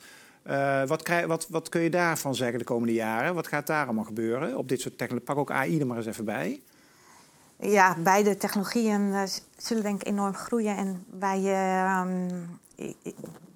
Eh, 0.49 0.87
wat, 0.87 1.03
krijg, 1.03 1.27
wat, 1.27 1.47
wat 1.49 1.69
kun 1.69 1.81
je 1.81 1.91
daarvan 1.91 2.35
zeggen 2.35 2.59
de 2.59 2.65
komende 2.65 2.93
jaren? 2.93 3.35
Wat 3.35 3.47
gaat 3.47 3.67
daar 3.67 3.85
allemaal 3.85 4.05
gebeuren 4.05 4.57
op 4.57 4.69
dit 4.69 4.81
soort 4.81 4.99
technologie? 4.99 5.27
Pak 5.35 5.39
ook 5.39 5.51
AI 5.51 5.81
er 5.81 5.87
maar 5.87 5.97
eens 5.97 6.07
even 6.07 6.25
bij. 6.25 6.61
Ja, 7.57 7.97
beide 7.99 8.37
technologieën 8.37 9.13
eh, 9.13 9.23
zullen 9.57 9.83
denk 9.83 10.01
ik 10.01 10.07
enorm 10.07 10.35
groeien. 10.35 10.77
En 10.77 11.05
wij, 11.19 11.39
eh, 11.39 11.85
ehm, 11.85 12.29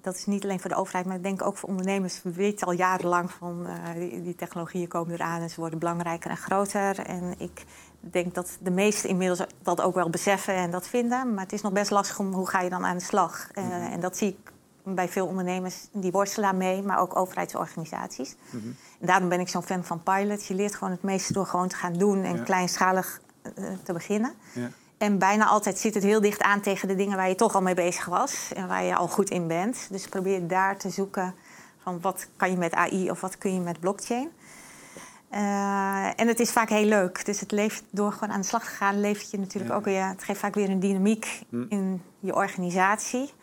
dat 0.01 0.15
is 0.15 0.25
niet 0.25 0.43
alleen 0.43 0.59
voor 0.59 0.69
de 0.69 0.75
overheid, 0.75 1.05
maar 1.05 1.15
ik 1.15 1.23
denk 1.23 1.41
ook 1.41 1.57
voor 1.57 1.69
ondernemers. 1.69 2.23
We 2.23 2.31
weten 2.31 2.67
al 2.67 2.73
jarenlang 2.73 3.31
van 3.31 3.67
die, 3.95 4.23
die 4.23 4.35
technologieën 4.35 4.87
komen 4.87 5.13
eraan 5.13 5.41
en 5.41 5.49
ze 5.49 5.59
worden 5.59 5.79
belangrijker 5.79 6.29
en 6.29 6.37
groter. 6.37 6.99
En 6.99 7.33
ik 7.37 7.65
denk 7.99 8.33
dat 8.35 8.57
de 8.61 8.71
meesten 8.71 9.09
inmiddels 9.09 9.41
dat 9.61 9.81
ook 9.81 9.95
wel 9.95 10.09
beseffen 10.09 10.53
en 10.53 10.71
dat 10.71 10.87
vinden. 10.87 11.33
Maar 11.33 11.43
het 11.43 11.53
is 11.53 11.61
nog 11.61 11.71
best 11.71 11.91
lastig 11.91 12.19
om 12.19 12.33
hoe 12.33 12.49
ga 12.49 12.61
je 12.61 12.69
dan 12.69 12.85
aan 12.85 12.97
de 12.97 13.03
slag. 13.03 13.49
Eh, 13.53 13.93
En 13.93 13.99
dat 13.99 14.17
zie 14.17 14.27
ik 14.27 14.52
bij 14.83 15.07
veel 15.09 15.25
ondernemers, 15.27 15.75
die 15.91 16.11
worstelen 16.11 16.49
daarmee, 16.49 16.81
maar 16.83 16.99
ook 16.99 17.15
overheidsorganisaties. 17.15 18.35
En 18.51 18.77
daarom 19.07 19.29
ben 19.29 19.39
ik 19.39 19.47
zo'n 19.49 19.63
fan 19.63 19.83
van 19.83 20.03
pilots. 20.03 20.47
Je 20.47 20.53
leert 20.55 20.75
gewoon 20.75 20.93
het 20.93 21.03
meeste 21.03 21.33
door 21.33 21.45
gewoon 21.45 21.67
te 21.67 21.75
gaan 21.75 21.93
doen 21.93 22.23
en 22.23 22.35
Ja. 22.35 22.43
kleinschalig 22.43 23.21
eh, 23.41 23.63
te 23.83 23.93
beginnen. 23.93 24.33
Ja. 24.53 24.69
En 24.97 25.17
bijna 25.17 25.45
altijd 25.45 25.77
zit 25.77 25.93
het 25.93 26.03
heel 26.03 26.21
dicht 26.21 26.41
aan 26.41 26.61
tegen 26.61 26.87
de 26.87 26.95
dingen 26.95 27.17
waar 27.17 27.29
je 27.29 27.35
toch 27.35 27.55
al 27.55 27.61
mee 27.61 27.73
bezig 27.73 28.05
was 28.05 28.51
en 28.55 28.67
waar 28.67 28.83
je 28.83 28.95
al 28.95 29.07
goed 29.07 29.29
in 29.29 29.47
bent. 29.47 29.87
Dus 29.89 30.07
probeer 30.07 30.47
daar 30.47 30.77
te 30.77 30.89
zoeken 30.89 31.35
van 31.83 32.01
wat 32.01 32.27
kan 32.37 32.51
je 32.51 32.57
met 32.57 32.73
AI 32.73 33.09
of 33.11 33.21
wat 33.21 33.37
kun 33.37 33.53
je 33.53 33.59
met 33.59 33.79
blockchain. 33.79 34.29
Eh, 35.29 36.19
en 36.19 36.27
het 36.27 36.39
is 36.39 36.51
vaak 36.51 36.69
heel 36.69 36.85
leuk. 36.85 37.25
Dus 37.25 37.39
het 37.39 37.51
levert, 37.51 37.83
door 37.89 38.11
gewoon 38.11 38.31
aan 38.31 38.41
de 38.41 38.47
slag 38.47 38.63
te 38.63 38.69
gaan, 38.69 38.99
levert 38.99 39.31
je 39.31 39.39
natuurlijk 39.39 39.71
Ja. 39.71 39.77
ook 39.77 39.85
weer. 39.85 40.07
Het 40.07 40.23
geeft 40.23 40.39
vaak 40.39 40.55
weer 40.55 40.69
een 40.69 40.79
dynamiek 40.79 41.41
Hm. 41.49 41.65
in 41.69 42.01
je 42.19 42.35
organisatie. 42.35 43.33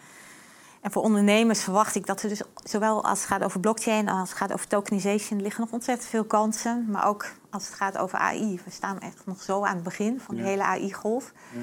En 0.81 0.91
voor 0.91 1.03
ondernemers 1.03 1.63
verwacht 1.63 1.95
ik 1.95 2.07
dat 2.07 2.23
er 2.23 2.29
dus 2.29 2.43
zowel 2.65 3.05
als 3.05 3.19
het 3.19 3.29
gaat 3.29 3.43
over 3.43 3.61
blockchain 3.61 4.09
als 4.09 4.29
het 4.29 4.39
gaat 4.39 4.53
over 4.53 4.67
tokenization 4.67 5.43
liggen 5.43 5.61
nog 5.61 5.73
ontzettend 5.73 6.09
veel 6.09 6.25
kansen. 6.25 6.87
Maar 6.91 7.07
ook 7.07 7.27
als 7.51 7.67
het 7.67 7.75
gaat 7.75 7.99
over 7.99 8.19
AI. 8.19 8.61
We 8.65 8.71
staan 8.71 9.01
echt 9.01 9.27
nog 9.27 9.43
zo 9.43 9.65
aan 9.65 9.75
het 9.75 9.85
begin 9.85 10.21
van 10.21 10.35
de 10.35 10.41
Ja. 10.41 10.47
hele 10.47 10.63
AI-golf. 10.63 11.33
Ja. 11.53 11.61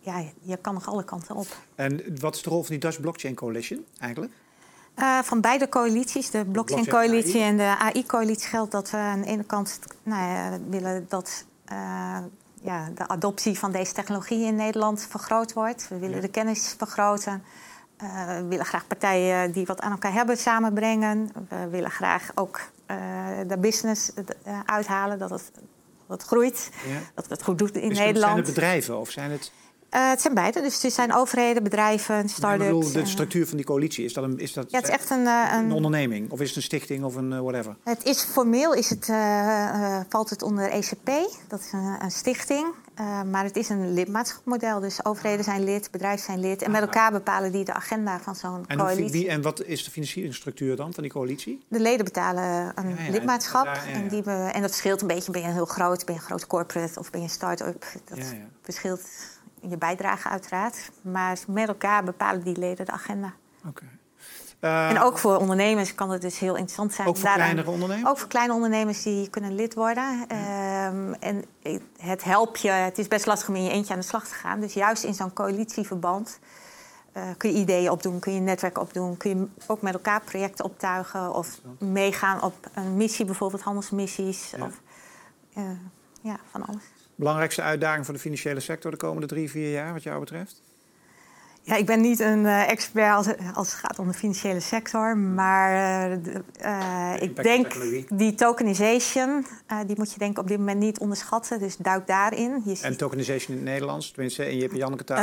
Ja, 0.00 0.24
je 0.42 0.56
kan 0.56 0.74
nog 0.74 0.88
alle 0.88 1.04
kanten 1.04 1.34
op. 1.34 1.46
En 1.74 2.18
wat 2.20 2.34
is 2.34 2.42
de 2.42 2.50
rol 2.50 2.60
van 2.60 2.70
die 2.70 2.78
Dutch 2.78 3.00
Blockchain 3.00 3.34
Coalition 3.34 3.84
eigenlijk? 3.98 4.32
Eh, 4.94 5.18
van 5.18 5.40
beide 5.40 5.68
coalities, 5.68 6.30
de 6.30 6.44
Blockchain 6.44 6.86
en 7.34 7.56
de 7.56 7.76
AI-coalitie, 7.78 8.48
geldt 8.48 8.72
dat 8.72 8.90
we 8.90 8.96
aan 8.96 9.20
de 9.20 9.26
ene 9.26 9.44
kant 9.44 9.78
nou 10.02 10.22
ja, 10.32 10.58
willen 10.68 11.06
dat 11.08 11.44
eh, 11.64 12.18
ja, 12.62 12.88
de 12.94 13.08
adoptie 13.08 13.58
van 13.58 13.72
deze 13.72 13.92
technologie 13.92 14.44
in 14.46 14.56
Nederland 14.56 15.06
vergroot 15.10 15.52
wordt. 15.52 15.88
We 15.88 15.98
willen 15.98 16.20
de 16.20 16.28
kennis 16.28 16.74
vergroten. 16.78 17.42
Eh, 17.98 18.26
we 18.36 18.44
willen 18.48 18.64
graag 18.66 18.86
partijen 18.86 19.52
die 19.52 19.66
wat 19.66 19.80
aan 19.80 19.90
elkaar 19.90 20.12
hebben 20.12 20.36
samenbrengen. 20.36 21.30
We 21.48 21.68
willen 21.70 21.90
graag 21.90 22.30
ook 22.34 22.60
eh, 22.86 22.96
de 23.46 23.58
business 23.58 24.12
eh, 24.14 24.58
uithalen, 24.64 25.18
dat 25.18 25.30
het, 25.30 25.50
dat 26.06 26.18
het 26.20 26.22
groeit, 26.22 26.70
Ja. 26.88 26.98
dat 27.14 27.28
het 27.28 27.42
goed 27.42 27.58
doen 27.58 27.68
in 27.68 27.74
Is 27.74 27.82
het- 27.86 27.96
Zijn 27.96 28.06
Nederland. 28.06 28.36
het 28.36 28.46
bedrijven 28.46 28.98
of 28.98 29.10
zijn 29.10 29.30
het... 29.30 29.52
Het 29.90 30.20
zijn 30.20 30.34
beide, 30.34 30.60
dus 30.60 30.82
het 30.82 30.92
zijn 30.92 31.14
overheden, 31.14 31.62
bedrijven, 31.62 32.28
start-ups. 32.28 32.92
de 32.92 33.06
structuur 33.06 33.46
van 33.46 33.56
die 33.56 33.66
coalitie, 33.66 34.04
is 34.04 34.12
dat 34.12 34.24
een, 34.24 34.38
is 34.38 34.52
dat 34.52 34.70
ja, 34.70 34.76
het 34.78 34.88
is 34.88 34.94
echt 34.94 35.10
een, 35.10 35.26
een 35.26 35.72
onderneming? 35.72 36.30
Of 36.30 36.40
is 36.40 36.46
het 36.48 36.56
een 36.56 36.62
stichting 36.62 37.04
of 37.04 37.14
een 37.14 37.28
whatever? 37.42 37.76
Het 37.84 38.04
is 38.04 38.22
formeel 38.22 38.74
is 38.74 38.90
het, 38.90 39.04
valt 40.08 40.30
het 40.30 40.42
onder 40.42 40.70
ECP, 40.70 41.10
dat 41.48 41.60
is 41.60 41.72
een, 41.72 41.96
een 42.02 42.10
stichting. 42.10 42.66
Eh, 42.98 43.22
maar 43.22 43.44
het 43.44 43.56
is 43.56 43.68
een 43.68 43.92
lidmaatschapmodel. 43.92 44.80
Dus 44.80 45.04
overheden 45.04 45.44
zijn 45.44 45.64
lid, 45.64 45.90
bedrijven 45.90 46.24
zijn 46.24 46.40
lid. 46.40 46.62
En 46.62 46.70
met 46.70 46.80
elkaar 46.80 47.12
bepalen 47.12 47.52
die 47.52 47.64
de 47.64 47.72
agenda 47.74 48.20
van 48.20 48.34
zo'n 48.36 48.66
coalitie. 48.76 49.10
wie, 49.20 49.28
en 49.28 49.42
wat 49.42 49.62
is 49.64 49.84
de 49.84 49.90
financieringsstructuur 49.90 50.76
dan 50.76 50.92
van 50.94 51.02
die 51.02 51.12
coalitie? 51.12 51.64
De 51.68 51.80
leden 51.80 52.04
betalen 52.04 52.72
een 52.74 52.88
Ja, 52.96 53.02
ja, 53.02 53.10
lidmaatschap. 53.10 53.64
ja. 53.64 53.86
En, 53.86 54.08
die 54.08 54.22
be- 54.22 54.50
en 54.52 54.60
dat 54.60 54.70
verschilt 54.70 55.00
een 55.00 55.06
beetje. 55.06 55.32
Ben 55.32 55.40
je 55.42 55.48
heel 55.48 55.64
groot, 55.64 56.04
ben 56.04 56.14
je 56.14 56.20
een 56.20 56.26
groot 56.26 56.46
corporate 56.46 56.98
of 56.98 57.10
ben 57.10 57.20
je 57.20 57.26
een 57.26 57.32
start-up? 57.32 57.84
Dat 58.04 58.18
verschilt 58.62 59.00
in 59.60 59.68
je 59.70 59.76
bijdrage 59.78 60.28
uiteraard. 60.28 60.90
Maar 61.00 61.38
met 61.48 61.68
elkaar 61.68 62.04
bepalen 62.04 62.42
die 62.42 62.58
leden 62.58 62.86
de 62.86 62.92
agenda. 62.92 63.32
Oké. 63.66 63.84
Eh, 64.60 64.90
en 64.90 65.00
ook 65.00 65.18
voor 65.18 65.36
ondernemers 65.36 65.94
kan 65.94 66.10
het 66.10 66.22
dus 66.22 66.38
heel 66.38 66.54
interessant 66.54 66.92
zijn. 66.92 67.08
ook 67.08 67.14
voor 67.16 67.24
daaraan- 67.24 67.42
kleinere 67.42 67.70
ondernemers? 67.70 68.08
Ook 68.10 68.18
voor 68.18 68.28
kleine 68.28 68.52
ondernemers 68.52 69.02
die 69.02 69.30
kunnen 69.30 69.54
lid 69.54 69.74
worden. 69.74 70.24
Ehm, 70.28 71.12
en 71.20 71.44
het 72.00 72.24
helpt 72.24 72.60
je. 72.60 72.70
Het 72.70 72.98
is 72.98 73.08
best 73.08 73.26
lastig 73.26 73.48
om 73.48 73.54
in 73.56 73.64
je 73.64 73.70
eentje 73.70 73.92
aan 73.94 74.00
de 74.00 74.06
slag 74.06 74.28
te 74.28 74.34
gaan. 74.34 74.60
Dus 74.60 74.72
juist 74.72 75.04
in 75.04 75.14
zo'n 75.14 75.32
coalitieverband 75.32 76.38
eh, 77.12 77.22
kun 77.36 77.52
je 77.52 77.58
ideeën 77.58 77.90
opdoen, 77.90 78.18
kun 78.18 78.32
je 78.34 78.40
netwerk 78.40 78.78
opdoen, 78.78 79.16
kun 79.16 79.30
je 79.30 79.46
ook 79.66 79.82
met 79.82 79.92
elkaar 79.92 80.20
projecten 80.20 80.64
optuigen 80.64 81.34
of 81.34 81.60
meegaan 81.78 82.42
op 82.42 82.70
een 82.74 82.96
missie, 82.96 83.24
bijvoorbeeld 83.24 83.62
handelsmissies. 83.62 84.50
Ja. 84.56 84.64
Of, 84.64 84.80
eh, 85.54 85.62
ja, 86.22 86.36
van 86.50 86.66
alles. 86.66 86.82
Belangrijkste 87.14 87.62
uitdaging 87.62 88.04
voor 88.04 88.14
de 88.14 88.20
financiële 88.20 88.60
sector 88.60 88.90
de 88.90 88.96
komende 88.96 89.26
drie, 89.26 89.50
vier 89.50 89.72
jaar, 89.72 89.92
wat 89.92 90.02
jou 90.02 90.20
betreft? 90.20 90.62
Ja, 91.68 91.74
ik 91.76 91.86
ben 91.86 92.00
niet 92.00 92.20
een 92.20 92.46
eh, 92.46 92.68
expert 92.70 93.14
als, 93.14 93.26
als 93.54 93.70
het 93.72 93.78
gaat 93.80 93.98
om 93.98 94.06
de 94.06 94.14
financiële 94.14 94.60
sector. 94.60 95.16
Maar 95.16 95.72
eh, 96.12 96.18
de- 96.22 96.42
eh, 96.60 97.12
ik 97.22 97.42
denk 97.42 97.72
die 98.08 98.34
tokenization, 98.34 99.46
die 99.86 99.96
moet 99.98 100.12
je 100.12 100.18
denk 100.18 100.30
ik 100.30 100.38
op 100.38 100.48
dit 100.48 100.58
moment 100.58 100.78
niet 100.80 100.98
onderschatten. 100.98 101.58
Dus 101.58 101.76
duik 101.76 102.06
daarin. 102.06 102.62
Je 102.64 102.78
En 102.82 102.96
tokenization 102.96 103.56
in 103.56 103.62
het 103.62 103.72
Nederlands, 103.72 104.10
tenminste, 104.10 104.44
en 104.44 104.56
Jip 104.56 104.70
en 104.70 104.76
Janneke 104.76 105.04
taal. 105.04 105.16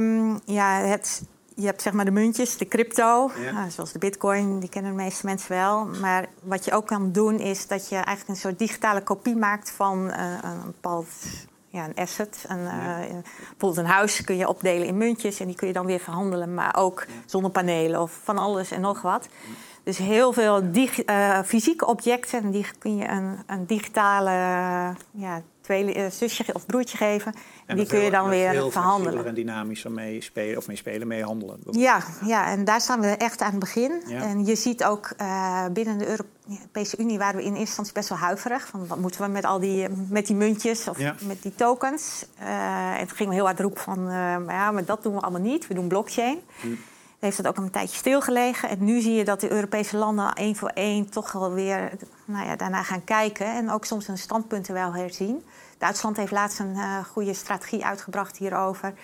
Ehm, 0.00 0.38
ja, 0.44 0.78
het, 0.80 1.22
je 1.54 1.66
hebt 1.66 1.82
zeg 1.82 1.92
maar 1.92 2.04
de 2.04 2.10
muntjes, 2.10 2.56
de 2.56 2.68
crypto, 2.68 3.30
Ja. 3.40 3.68
zoals 3.70 3.92
de 3.92 3.98
bitcoin, 3.98 4.58
die 4.60 4.68
kennen 4.68 4.90
de 4.96 5.02
meeste 5.02 5.26
mensen 5.26 5.52
wel. 5.52 5.84
Maar 6.00 6.26
wat 6.42 6.64
je 6.64 6.72
ook 6.72 6.86
kan 6.86 7.12
doen 7.12 7.38
is 7.38 7.66
dat 7.66 7.88
je 7.88 7.94
eigenlijk 7.94 8.28
een 8.28 8.36
soort 8.36 8.58
digitale 8.58 9.02
kopie 9.02 9.36
maakt 9.36 9.70
van 9.70 9.98
een 10.42 10.62
bepaald 10.64 11.08
ja, 11.74 11.84
een 11.84 11.94
asset. 11.94 12.44
Een, 12.48 12.62
Ja. 12.62 13.02
eh, 13.02 13.12
bijvoorbeeld 13.48 13.76
een 13.76 13.92
huis 13.92 14.24
kun 14.24 14.36
je 14.36 14.48
opdelen 14.48 14.86
in 14.86 14.96
muntjes 14.96 15.40
en 15.40 15.46
die 15.46 15.56
kun 15.56 15.66
je 15.66 15.72
dan 15.72 15.86
weer 15.86 15.98
verhandelen. 16.00 16.54
Maar 16.54 16.76
ook 16.76 17.06
zonnepanelen 17.26 18.00
of 18.00 18.20
van 18.22 18.38
alles 18.38 18.70
en 18.70 18.80
nog 18.80 19.02
wat. 19.02 19.28
Dus 19.82 19.98
heel 19.98 20.32
veel 20.32 20.62
eh, 21.06 21.42
fysieke 21.42 21.86
objecten, 21.86 22.42
en 22.42 22.50
die 22.50 22.66
kun 22.78 22.96
je 22.96 23.08
een, 23.08 23.38
een 23.46 23.66
digitale 23.66 24.30
ja, 25.10 25.42
tweeling- 25.64 25.96
eh, 25.96 26.10
zusje 26.10 26.44
of 26.52 26.66
broertje 26.66 26.96
geven. 26.96 27.34
En 27.66 27.76
die 27.76 27.86
kun 27.86 27.98
je 28.00 28.10
dan 28.10 28.24
er 28.24 28.30
weer 28.30 28.72
verhandelen. 28.72 29.26
en 29.26 29.34
dynamischer 29.34 29.92
mee 29.92 30.20
spelen, 30.22 30.56
of 30.58 30.66
mee 30.66 30.76
spelen, 30.76 31.06
mee 31.08 31.24
handelen. 31.24 31.58
Ja, 31.70 32.00
ja, 32.24 32.46
en 32.46 32.64
daar 32.64 32.80
staan 32.80 33.00
we 33.00 33.06
echt 33.06 33.40
aan 33.40 33.50
het 33.50 33.58
begin. 33.58 34.02
Ja. 34.06 34.22
En 34.22 34.44
je 34.46 34.54
ziet 34.54 34.84
ook 34.84 35.10
eh, 35.16 35.64
binnen 35.72 35.98
de 35.98 36.06
Europese 36.08 36.96
Unie 36.98 37.18
waren 37.18 37.36
we 37.36 37.42
in 37.42 37.48
eerste 37.48 37.60
instantie 37.66 37.92
best 37.92 38.08
wel 38.08 38.18
huiverig. 38.18 38.66
Van 38.66 38.86
wat 38.86 38.98
moeten 38.98 39.20
we 39.20 39.28
met 39.28 39.44
al 39.44 39.60
die, 39.60 39.88
met 40.08 40.26
die 40.26 40.36
muntjes 40.36 40.88
of 40.88 40.98
Ja. 40.98 41.14
met 41.22 41.42
die 41.42 41.54
tokens? 41.54 42.26
Eh, 42.38 43.00
en 43.00 43.06
toen 43.06 43.16
gingen 43.16 43.28
we 43.32 43.38
heel 43.38 43.46
hard 43.46 43.60
roepen 43.60 43.80
van, 43.82 43.98
eh, 43.98 44.14
maar 44.14 44.54
ja, 44.54 44.70
maar 44.70 44.84
dat 44.84 45.02
doen 45.02 45.14
we 45.14 45.20
allemaal 45.20 45.40
niet. 45.40 45.66
We 45.66 45.74
doen 45.74 45.88
blockchain. 45.88 46.38
Hm. 46.60 46.68
Heeft 47.18 47.36
dat 47.36 47.46
ook 47.46 47.56
een 47.56 47.70
tijdje 47.70 47.96
stilgelegen. 47.96 48.68
En 48.68 48.84
nu 48.84 49.00
zie 49.00 49.14
je 49.14 49.24
dat 49.24 49.40
de 49.40 49.50
Europese 49.52 49.96
landen 49.96 50.32
één 50.34 50.56
voor 50.56 50.68
één 50.68 51.08
toch 51.10 51.32
wel 51.32 51.52
weer 51.52 51.90
nou 52.24 52.46
ja, 52.46 52.56
daarna 52.56 52.82
gaan 52.82 53.04
kijken. 53.04 53.46
En 53.46 53.70
ook 53.70 53.84
soms 53.84 54.06
hun 54.06 54.18
standpunten 54.18 54.74
wel 54.74 54.94
herzien. 54.94 55.44
Duitsland 55.78 56.16
heeft 56.16 56.30
laatst 56.30 56.58
een 56.58 56.74
eh, 56.74 57.04
goede 57.04 57.34
strategie 57.34 57.84
uitgebracht 57.84 58.36
hierover. 58.36 58.94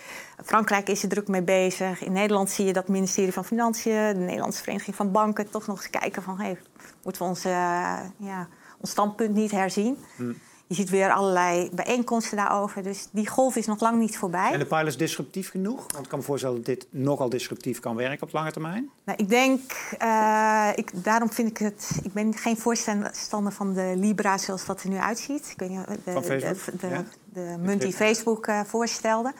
Frankrijk 0.44 0.88
is 0.88 1.02
er 1.02 1.09
druk 1.09 1.28
mee 1.28 1.42
bezig. 1.42 2.04
In 2.04 2.12
Nederland 2.12 2.50
zie 2.50 2.66
je 2.66 2.72
dat 2.72 2.83
het 2.83 2.92
ministerie 2.92 3.33
van 3.33 3.44
Financiën, 3.44 4.12
de 4.12 4.24
Nederlandse 4.24 4.62
Vereniging 4.62 4.96
van 4.96 5.12
Banken, 5.12 5.50
toch 5.50 5.66
nog 5.66 5.76
eens 5.76 5.90
kijken 5.90 6.22
van 6.22 6.40
hey, 6.40 6.59
moeten 7.02 7.22
we 7.22 7.28
ons, 7.28 7.44
eh, 7.44 7.98
ja, 8.16 8.48
ons 8.78 8.90
standpunt 8.90 9.35
niet 9.35 9.50
herzien. 9.50 9.98
Hm. 10.16 10.33
Je 10.70 10.76
ziet 10.76 10.90
weer 10.90 11.12
allerlei 11.12 11.70
bijeenkomsten 11.72 12.37
daarover. 12.37 12.83
Dus 12.83 13.09
die 13.11 13.28
golf 13.28 13.56
is 13.56 13.66
nog 13.66 13.80
lang 13.80 13.98
niet 13.98 14.18
voorbij. 14.18 14.52
En 14.52 14.59
de 14.59 14.66
pilots 14.66 14.96
disruptief 14.96 15.50
genoeg? 15.50 15.87
Want 15.92 16.04
ik 16.04 16.09
kan 16.09 16.18
me 16.18 16.24
voorstellen 16.24 16.56
dat 16.56 16.64
dit 16.64 16.87
nogal 16.90 17.28
disruptief 17.28 17.80
kan 17.80 17.96
werken 17.96 18.26
op 18.26 18.33
lange 18.33 18.52
termijn. 18.52 18.90
Nou, 19.04 19.18
ik 19.18 19.28
denk, 19.28 19.72
eh, 19.98 20.68
ik, 20.74 21.04
daarom 21.04 21.30
vind 21.30 21.50
ik 21.50 21.59
het. 21.59 22.00
Ik 22.02 22.12
ben 22.12 22.35
geen 22.35 22.56
voorstander 22.56 23.52
van 23.52 23.72
de 23.72 23.92
Libra 23.96 24.38
zoals 24.38 24.66
dat 24.66 24.83
er 24.83 24.88
nu 24.88 24.96
uitziet. 24.96 25.50
Ik 25.50 25.59
weet 25.59 25.68
niet, 25.68 25.87
de, 26.04 26.12
Van 26.12 26.24
Facebook, 26.24 26.80
de, 26.80 26.87
de, 26.87 26.88
ja. 26.88 27.04
de 27.33 27.56
munt 27.59 27.80
die 27.80 27.92
Facebook 27.92 28.46
eh, 28.46 28.61
voorstelde. 28.64 29.33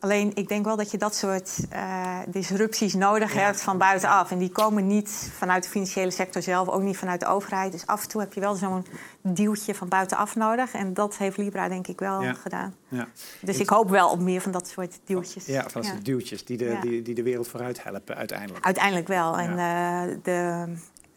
Alleen 0.00 0.32
ik 0.34 0.48
denk 0.48 0.64
wel 0.64 0.76
dat 0.76 0.90
je 0.90 0.98
dat 0.98 1.14
soort 1.14 1.58
uh, 1.72 2.18
disrupties 2.26 2.94
nodig 2.94 3.32
hebt 3.32 3.62
van 3.62 3.78
buitenaf. 3.78 4.30
En 4.30 4.38
die 4.38 4.50
komen 4.50 4.86
niet 4.86 5.30
vanuit 5.36 5.62
de 5.62 5.68
financiële 5.68 6.10
sector 6.10 6.42
zelf, 6.42 6.68
ook 6.68 6.82
niet 6.82 6.96
vanuit 6.96 7.20
de 7.20 7.26
overheid. 7.26 7.72
Dus 7.72 7.86
af 7.86 8.02
en 8.02 8.08
toe 8.08 8.20
heb 8.20 8.32
je 8.32 8.40
wel 8.40 8.54
zo'n 8.54 8.86
duwtje 9.22 9.74
van 9.74 9.88
buitenaf 9.88 10.36
nodig. 10.36 10.72
En 10.72 10.94
dat 10.94 11.16
heeft 11.16 11.36
Libra 11.36 11.68
denk 11.68 11.86
ik 11.86 11.98
wel 11.98 12.34
gedaan. 12.34 12.74
Ja. 12.88 13.08
Dus 13.40 13.58
ik 13.58 13.68
hoop 13.68 13.90
wel 13.90 14.10
op 14.10 14.20
meer 14.20 14.40
van 14.40 14.52
dat 14.52 14.68
soort 14.68 14.98
duwtjes. 15.04 15.46
Ja, 15.46 15.62
van 15.68 15.82
dat 15.82 15.90
soort 15.90 16.04
duwtjes 16.04 16.44
die 16.44 16.56
de, 16.56 16.78
die, 16.80 17.02
die 17.02 17.14
de 17.14 17.22
wereld 17.22 17.48
vooruit 17.48 17.82
helpen 17.82 18.16
uiteindelijk. 18.16 18.64
Uiteindelijk 18.64 19.08
wel. 19.08 19.38
En 19.38 19.50
uh, 19.50 20.16
de, 20.22 20.64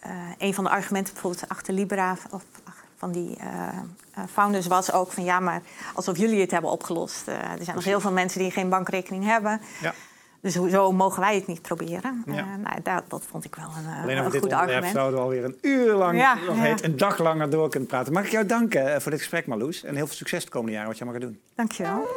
uh, 0.06 0.12
een 0.38 0.54
van 0.54 0.64
de 0.64 0.70
argumenten 0.70 1.14
bijvoorbeeld 1.14 1.50
achter 1.50 1.74
Libra... 1.74 2.18
Of, 2.32 2.44
van 3.04 3.12
die 3.12 3.38
uh, 4.18 4.24
founders 4.32 4.68
was 4.68 4.92
ook 4.92 5.12
van 5.12 5.24
ja, 5.24 5.40
maar 5.40 5.62
alsof 5.94 6.18
jullie 6.18 6.42
het 6.42 6.52
hebben 6.52 6.72
opgelost. 6.72 7.28
Uh, 7.28 7.36
er 7.36 7.64
zijn 7.64 7.76
nog 7.76 7.86
heel 7.86 8.00
veel 8.00 8.12
mensen 8.12 8.40
die 8.40 8.52
geen 8.52 8.70
bankrekening 8.70 9.26
hebben. 9.26 9.62
Ja. 9.82 9.94
Dus 10.42 10.56
hoezo 10.56 10.92
mogen 10.92 11.20
wij 11.20 11.36
het 11.36 11.48
niet 11.48 11.62
proberen? 11.62 12.24
Ja. 12.26 12.46
nou, 12.56 12.82
dat, 12.84 13.04
dat, 13.08 13.24
vond 13.30 13.46
ik 13.46 13.56
wel 13.56 13.66
een, 13.66 14.04
Alleen 14.04 14.18
een 14.18 14.32
goed 14.32 14.54
argument. 14.54 14.94
zouden 14.94 15.20
we 15.20 15.26
alweer 15.26 15.44
een 15.44 15.58
uur 15.62 15.94
lang, 15.94 16.18
ja, 16.18 16.38
nog 16.48 16.60
heet, 16.60 16.84
een 16.84 16.98
dag 16.98 17.18
langer 17.18 17.50
door 17.50 17.70
kunnen 17.70 17.90
praten. 17.90 18.14
Mag 18.14 18.26
ik 18.26 18.32
jou 18.32 18.46
danken 18.46 19.02
voor 19.02 19.12
dit 19.12 19.20
gesprek, 19.20 19.48
Marloes. 19.48 19.84
En 19.84 19.96
heel 19.96 20.08
veel 20.08 20.16
succes 20.16 20.44
de 20.44 20.52
komende 20.52 20.74
jaren 20.74 20.90
wat 20.90 20.98
je 20.98 21.06
maar 21.06 21.14
gaat 21.14 21.24
doen. 21.24 21.40
Dankjewel. 21.56 22.08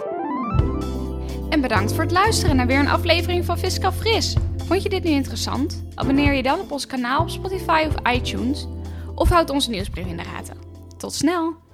En 1.51 1.61
bedankt 1.61 1.93
voor 1.93 2.03
het 2.03 2.13
luisteren 2.13 2.57
naar 2.57 2.67
weer 2.67 2.79
een 2.79 2.89
aflevering 2.89 3.45
van 3.45 3.59
Fiscal 3.59 3.93
Fris. 3.93 4.37
Vond 4.67 4.83
je 4.83 4.89
dit 4.89 5.05
nu 5.05 5.11
interessant? 5.11 5.85
Abonneer 5.95 6.33
je 6.33 6.43
dan 6.43 6.61
op 6.61 6.71
ons 6.71 6.87
kanaal 6.87 7.21
op 7.21 7.31
Spotify 7.31 7.89
of 7.89 8.13
iTunes. 8.13 8.67
Of 9.15 9.29
houd 9.29 9.51
onze 9.51 9.71
nieuwsbrief 9.71 10.07
in 10.07 10.17
de 10.17 10.25
gaten. 10.25 10.66
Tot 10.97 11.15
snel! 11.15 11.66